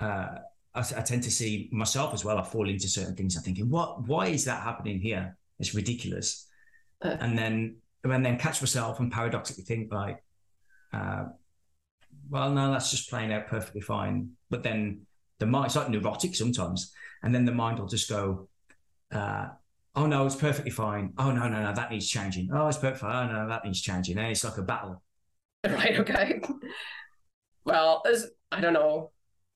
[0.00, 0.38] uh,
[0.74, 2.38] I, I, tend to see myself as well.
[2.38, 3.36] I fall into certain things.
[3.36, 4.06] I'm thinking, what?
[4.06, 5.36] Why is that happening here?
[5.58, 6.46] It's ridiculous.
[7.02, 10.22] Uh, and then and then catch myself and paradoxically think like,
[10.92, 11.24] uh,
[12.30, 14.30] well, no, that's just playing out perfectly fine.
[14.50, 15.06] But then
[15.38, 18.48] the mind, it's like neurotic sometimes, and then the mind will just go.
[19.12, 19.48] Uh,
[19.96, 21.12] oh no, it's perfectly fine.
[21.18, 22.50] Oh no, no, no, that needs changing.
[22.52, 23.02] Oh, it's perfect.
[23.02, 24.18] Oh no, that needs changing.
[24.18, 25.02] And it's like a battle.
[25.66, 25.98] Right.
[25.98, 26.40] Okay.
[27.64, 29.10] Well, there's I don't know.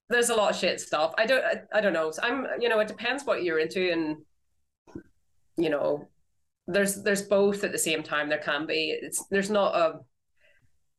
[0.08, 1.14] There's a lot of shit stuff.
[1.16, 1.44] I don't.
[1.44, 2.12] I, I don't know.
[2.20, 2.48] I'm.
[2.58, 4.16] You know, it depends what you're into, and
[5.56, 6.08] you know,
[6.66, 8.28] there's there's both at the same time.
[8.28, 8.98] There can be.
[9.00, 10.00] It's there's not a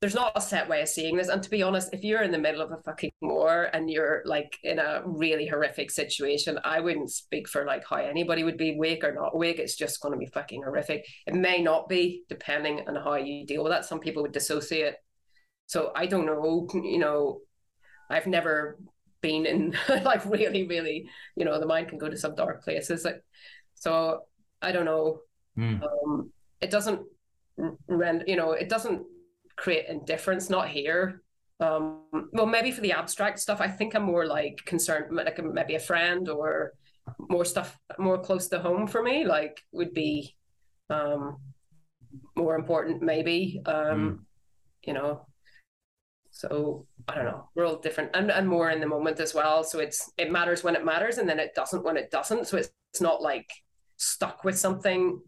[0.01, 1.27] there's not a set way of seeing this.
[1.27, 4.23] And to be honest, if you're in the middle of a fucking war and you're
[4.25, 8.73] like in a really horrific situation, I wouldn't speak for like how anybody would be
[8.73, 9.59] awake or not awake.
[9.59, 11.05] It's just going to be fucking horrific.
[11.27, 13.85] It may not be, depending on how you deal with that.
[13.85, 14.95] Some people would dissociate.
[15.67, 16.67] So I don't know.
[16.73, 17.41] You know,
[18.09, 18.79] I've never
[19.21, 21.07] been in like really, really.
[21.35, 23.05] You know, the mind can go to some dark places.
[23.05, 23.23] Like,
[23.75, 24.21] so
[24.63, 25.19] I don't know.
[25.55, 25.83] Mm.
[25.83, 27.01] Um, it doesn't
[27.87, 28.25] render.
[28.25, 29.05] You know, it doesn't
[29.61, 31.21] create indifference, not here.
[31.61, 32.01] um,
[32.33, 35.79] well, maybe for the abstract stuff, I think I'm more like concerned, like maybe a
[35.79, 36.73] friend or
[37.29, 40.35] more stuff more close to home for me, like would be
[40.89, 41.37] um,
[42.35, 43.61] more important, maybe.
[43.65, 44.17] Um, mm.
[44.87, 45.27] You know,
[46.31, 47.49] so I don't know.
[47.53, 49.63] We're all different, and and more in the moment as well.
[49.63, 52.47] So it's it matters when it matters, and then it doesn't when it doesn't.
[52.47, 53.49] So it's it's not like
[53.97, 55.21] stuck with something.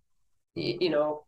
[0.56, 1.26] You, you know,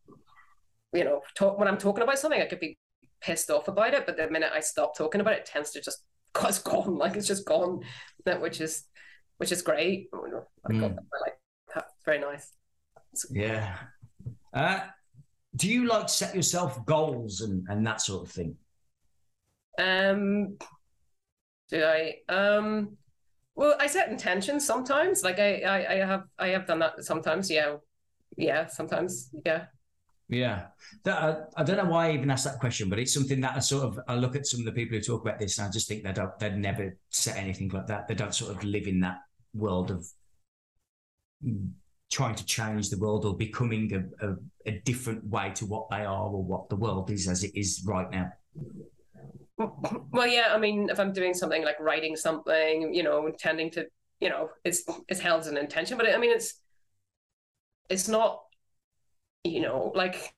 [0.94, 2.80] you know, talk when I'm talking about something, I could be
[3.26, 5.82] pissed off about it, but the minute I stop talking about it, it tends to
[5.82, 6.04] just
[6.44, 7.82] it's gone, like it's just gone.
[8.26, 8.84] That which is
[9.38, 10.10] which is great.
[10.14, 10.82] I mm.
[10.82, 11.38] like
[11.74, 11.86] that.
[12.06, 12.52] Very nice.
[13.30, 13.78] Yeah.
[14.54, 14.80] Uh,
[15.56, 18.56] do you like set yourself goals and, and that sort of thing?
[19.78, 20.58] Um,
[21.70, 22.16] do I?
[22.30, 22.98] Um,
[23.56, 25.24] well, I set intentions sometimes.
[25.24, 27.50] Like I, I, I have, I have done that sometimes.
[27.50, 27.78] Yeah,
[28.38, 29.30] yeah, sometimes.
[29.46, 29.66] Yeah.
[30.28, 30.68] Yeah,
[31.04, 33.56] that, I, I, don't know why I even asked that question, but it's something that
[33.56, 35.68] I sort of I look at some of the people who talk about this, and
[35.68, 38.08] I just think they don't they'd never set anything like that.
[38.08, 39.18] They don't sort of live in that
[39.54, 40.08] world of
[42.12, 46.06] trying to change the world or becoming a, a, a different way to what they
[46.06, 48.32] are or what the world is as it is right now.
[49.58, 53.86] Well, yeah, I mean, if I'm doing something like writing something, you know, intending to,
[54.20, 56.60] you know, it's it's held as an intention, but I mean, it's
[57.90, 58.42] it's not
[59.46, 60.34] you know, like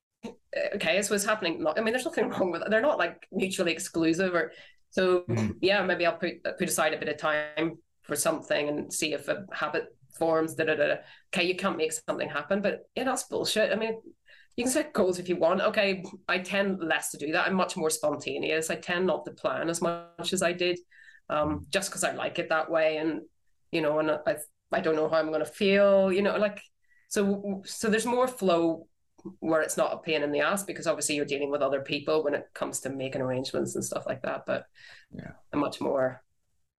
[0.75, 1.65] okay, so what's happening.
[1.65, 2.69] I mean, there's nothing wrong with it.
[2.69, 4.51] They're not like mutually exclusive or
[4.89, 5.51] so mm-hmm.
[5.61, 9.27] yeah, maybe I'll put put aside a bit of time for something and see if
[9.27, 9.85] a habit
[10.17, 10.55] forms.
[10.55, 10.95] Da, da, da.
[11.33, 13.71] Okay, you can't make something happen, but yeah, that's bullshit.
[13.71, 13.99] I mean,
[14.55, 15.61] you can set goals if you want.
[15.61, 17.47] Okay, I tend less to do that.
[17.47, 18.69] I'm much more spontaneous.
[18.69, 20.79] I tend not to plan as much as I did,
[21.29, 22.97] um, just because I like it that way.
[22.97, 23.21] And
[23.71, 24.37] you know, and I
[24.71, 26.11] I don't know how I'm going to feel.
[26.11, 26.61] You know, like
[27.09, 28.87] so so there's more flow
[29.39, 32.23] where it's not a pain in the ass because obviously you're dealing with other people
[32.23, 34.45] when it comes to making arrangements and stuff like that.
[34.45, 34.65] But
[35.11, 36.23] yeah, a much more,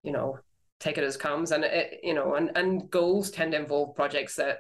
[0.02, 0.38] you know,
[0.80, 1.52] take it as comes.
[1.52, 4.58] And it, you know, and and goals tend to involve projects that,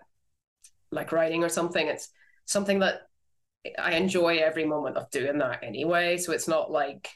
[0.90, 1.86] like writing or something.
[1.86, 2.10] It's
[2.46, 3.02] something that
[3.78, 6.16] I enjoy every moment of doing that anyway.
[6.16, 7.08] So it's not like,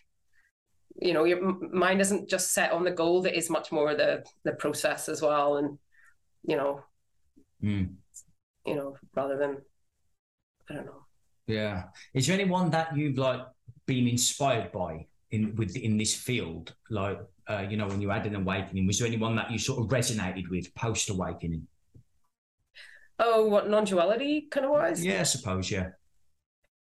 [1.00, 1.40] you know, your
[1.72, 3.22] mind isn't just set on the goal.
[3.22, 5.56] That is much more the the process as well.
[5.56, 5.78] And
[6.44, 6.80] you know,
[7.62, 7.94] mm.
[8.66, 9.58] you know, rather than
[10.72, 11.04] I don't know.
[11.46, 11.84] Yeah.
[12.14, 13.42] Is there anyone that you've like
[13.86, 16.74] been inspired by in with in this field?
[16.88, 19.80] Like uh, you know, when you had an awakening, was there anyone that you sort
[19.80, 21.66] of resonated with post awakening?
[23.18, 25.04] Oh, what non-duality kind of wise?
[25.04, 25.90] Yeah, I suppose, yeah.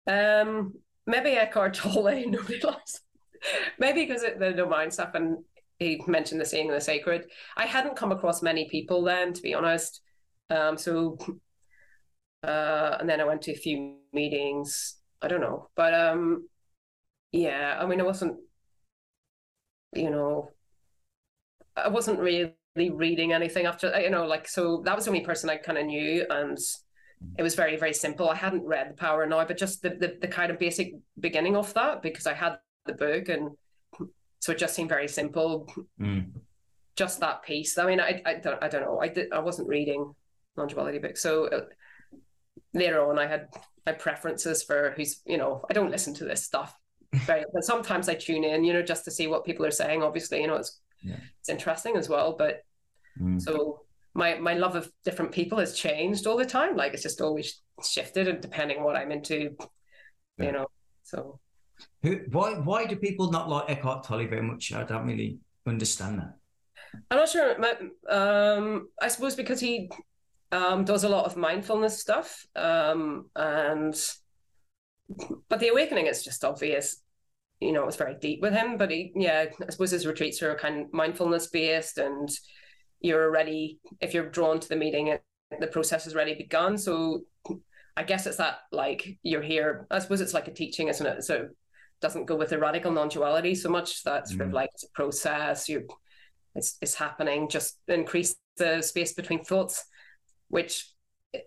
[0.07, 0.73] Um,
[1.05, 3.01] maybe Eckhart Tolle, nobody likes.
[3.77, 5.37] maybe because it, the no mind stuff, and
[5.79, 7.27] he mentioned the seeing the sacred.
[7.55, 10.01] I hadn't come across many people then, to be honest.
[10.49, 11.17] Um, so
[12.43, 14.97] uh, and then I went to a few meetings.
[15.21, 16.47] I don't know, but um,
[17.31, 17.77] yeah.
[17.79, 18.37] I mean, I wasn't,
[19.93, 20.51] you know,
[21.75, 24.83] I wasn't really reading anything after, you know, like so.
[24.85, 26.57] That was the only person I kind of knew, and
[27.37, 28.29] it was very very simple.
[28.29, 30.93] I hadn't read The Power of Now, but just the, the the kind of basic
[31.19, 33.57] beginning of that because I had the book, and
[34.39, 35.67] so it just seemed very simple.
[35.99, 36.31] Mm.
[36.95, 37.77] Just that piece.
[37.79, 38.99] I mean, I I don't I don't know.
[38.99, 40.13] I did I wasn't reading
[40.55, 41.49] non-duality books, so.
[42.77, 43.47] Later on, I had
[43.85, 46.75] my preferences for who's, you know, I don't listen to this stuff.
[47.13, 50.03] Very, but sometimes I tune in, you know, just to see what people are saying.
[50.03, 51.15] Obviously, you know, it's yeah.
[51.39, 52.35] it's interesting as well.
[52.37, 52.61] But
[53.19, 53.41] mm.
[53.41, 53.81] so
[54.13, 56.75] my my love of different people has changed all the time.
[56.75, 59.55] Like it's just always shifted, and depending on what I'm into,
[60.37, 60.45] yeah.
[60.45, 60.67] you know.
[61.03, 61.39] So,
[62.03, 64.73] Who, why why do people not like Eckhart Tolle very much?
[64.73, 66.33] I don't really understand that.
[67.09, 67.55] I'm not sure.
[68.09, 69.89] Um, I suppose because he
[70.51, 72.45] um, does a lot of mindfulness stuff.
[72.55, 73.95] Um, and
[75.49, 77.01] but the awakening is just obvious.
[77.59, 78.77] You know, it's very deep with him.
[78.77, 82.29] But he, yeah, I suppose his retreats are kind of mindfulness based, and
[82.99, 85.23] you're already if you're drawn to the meeting, it,
[85.59, 86.77] the process has already begun.
[86.77, 87.21] So
[87.95, 89.87] I guess it's that like you're here.
[89.89, 91.23] I suppose it's like a teaching, isn't it?
[91.23, 91.49] So
[91.99, 94.03] doesn't go with the radical non-duality so much.
[94.03, 94.37] That's mm.
[94.37, 94.55] sort of mm.
[94.55, 95.67] like it's a process.
[95.67, 95.87] You,
[96.53, 97.49] it's it's happening.
[97.49, 99.83] Just increase the space between thoughts
[100.49, 100.91] which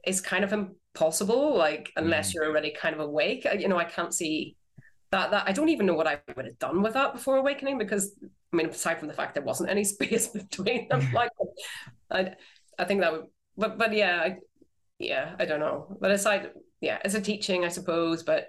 [0.07, 2.35] is kind of impossible, like unless mm.
[2.35, 3.47] you're already kind of awake.
[3.59, 4.57] You know, I can't see
[5.11, 7.79] that that I don't even know what I would have done with that before awakening
[7.79, 8.17] because
[8.53, 11.31] I mean, aside from the fact there wasn't any space between them, like
[12.11, 12.35] I
[12.79, 13.25] I think that would
[13.57, 14.37] but but yeah, I,
[14.99, 15.97] yeah, I don't know.
[16.01, 18.47] But aside, yeah, it's a teaching, I suppose, but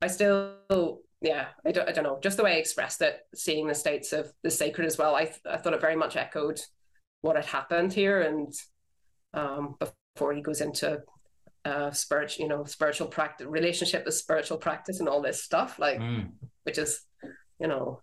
[0.00, 2.18] I still yeah, I don't, I don't know.
[2.20, 5.32] Just the way I expressed it, seeing the states of the sacred as well, I,
[5.48, 6.60] I thought it very much echoed
[7.20, 8.22] what had happened here.
[8.22, 8.52] And
[9.34, 11.00] um, before he goes into
[11.64, 15.98] uh, spiritual, you know, spiritual practice, relationship with spiritual practice, and all this stuff, like,
[15.98, 16.28] mm.
[16.64, 17.02] which is,
[17.58, 18.00] you know,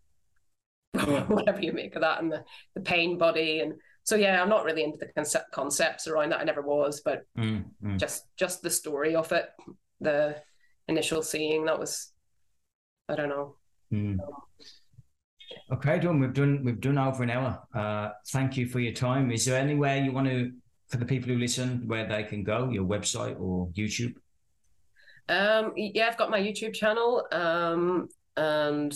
[1.28, 2.44] whatever you make of that, and the,
[2.76, 3.74] the pain body, and
[4.04, 6.40] so yeah, I'm not really into the concept concepts around that.
[6.40, 8.00] I never was, but Mm, mm.
[8.00, 9.50] just just the story of it,
[10.02, 10.36] the
[10.88, 12.12] initial seeing that was,
[13.08, 13.56] I don't know.
[13.94, 14.18] Mm.
[15.72, 17.62] Okay, Dawn, we've done we've done over an hour.
[17.74, 19.32] Uh, thank you for your time.
[19.32, 20.52] Is there anywhere you want to,
[20.90, 24.16] for the people who listen, where they can go, your website or YouTube?
[25.28, 28.92] Um, yeah, I've got my YouTube channel, um, and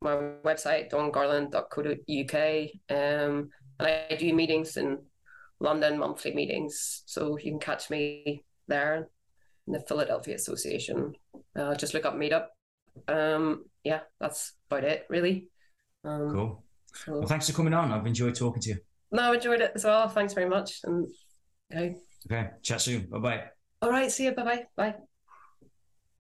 [0.00, 2.70] my website dawngarland.co.uk.
[2.88, 4.98] Um, and I do meetings in
[5.58, 9.08] London, monthly meetings, so you can catch me there
[9.66, 11.14] in the Philadelphia Association.
[11.56, 12.46] Uh, just look up Meetup.
[13.08, 15.48] Um, yeah, that's about it, really.
[16.04, 16.64] Um, Cool.
[16.94, 17.90] so- Well, thanks for coming on.
[17.92, 18.76] I've enjoyed talking to you.
[19.12, 20.08] No, I enjoyed it as well.
[20.08, 20.80] Thanks very much.
[20.84, 21.08] And
[21.72, 21.96] okay,
[22.30, 23.06] Okay, chat soon.
[23.06, 23.44] Bye bye.
[23.82, 24.32] all right, see you.
[24.32, 24.64] Bye bye.
[24.76, 25.09] Bye.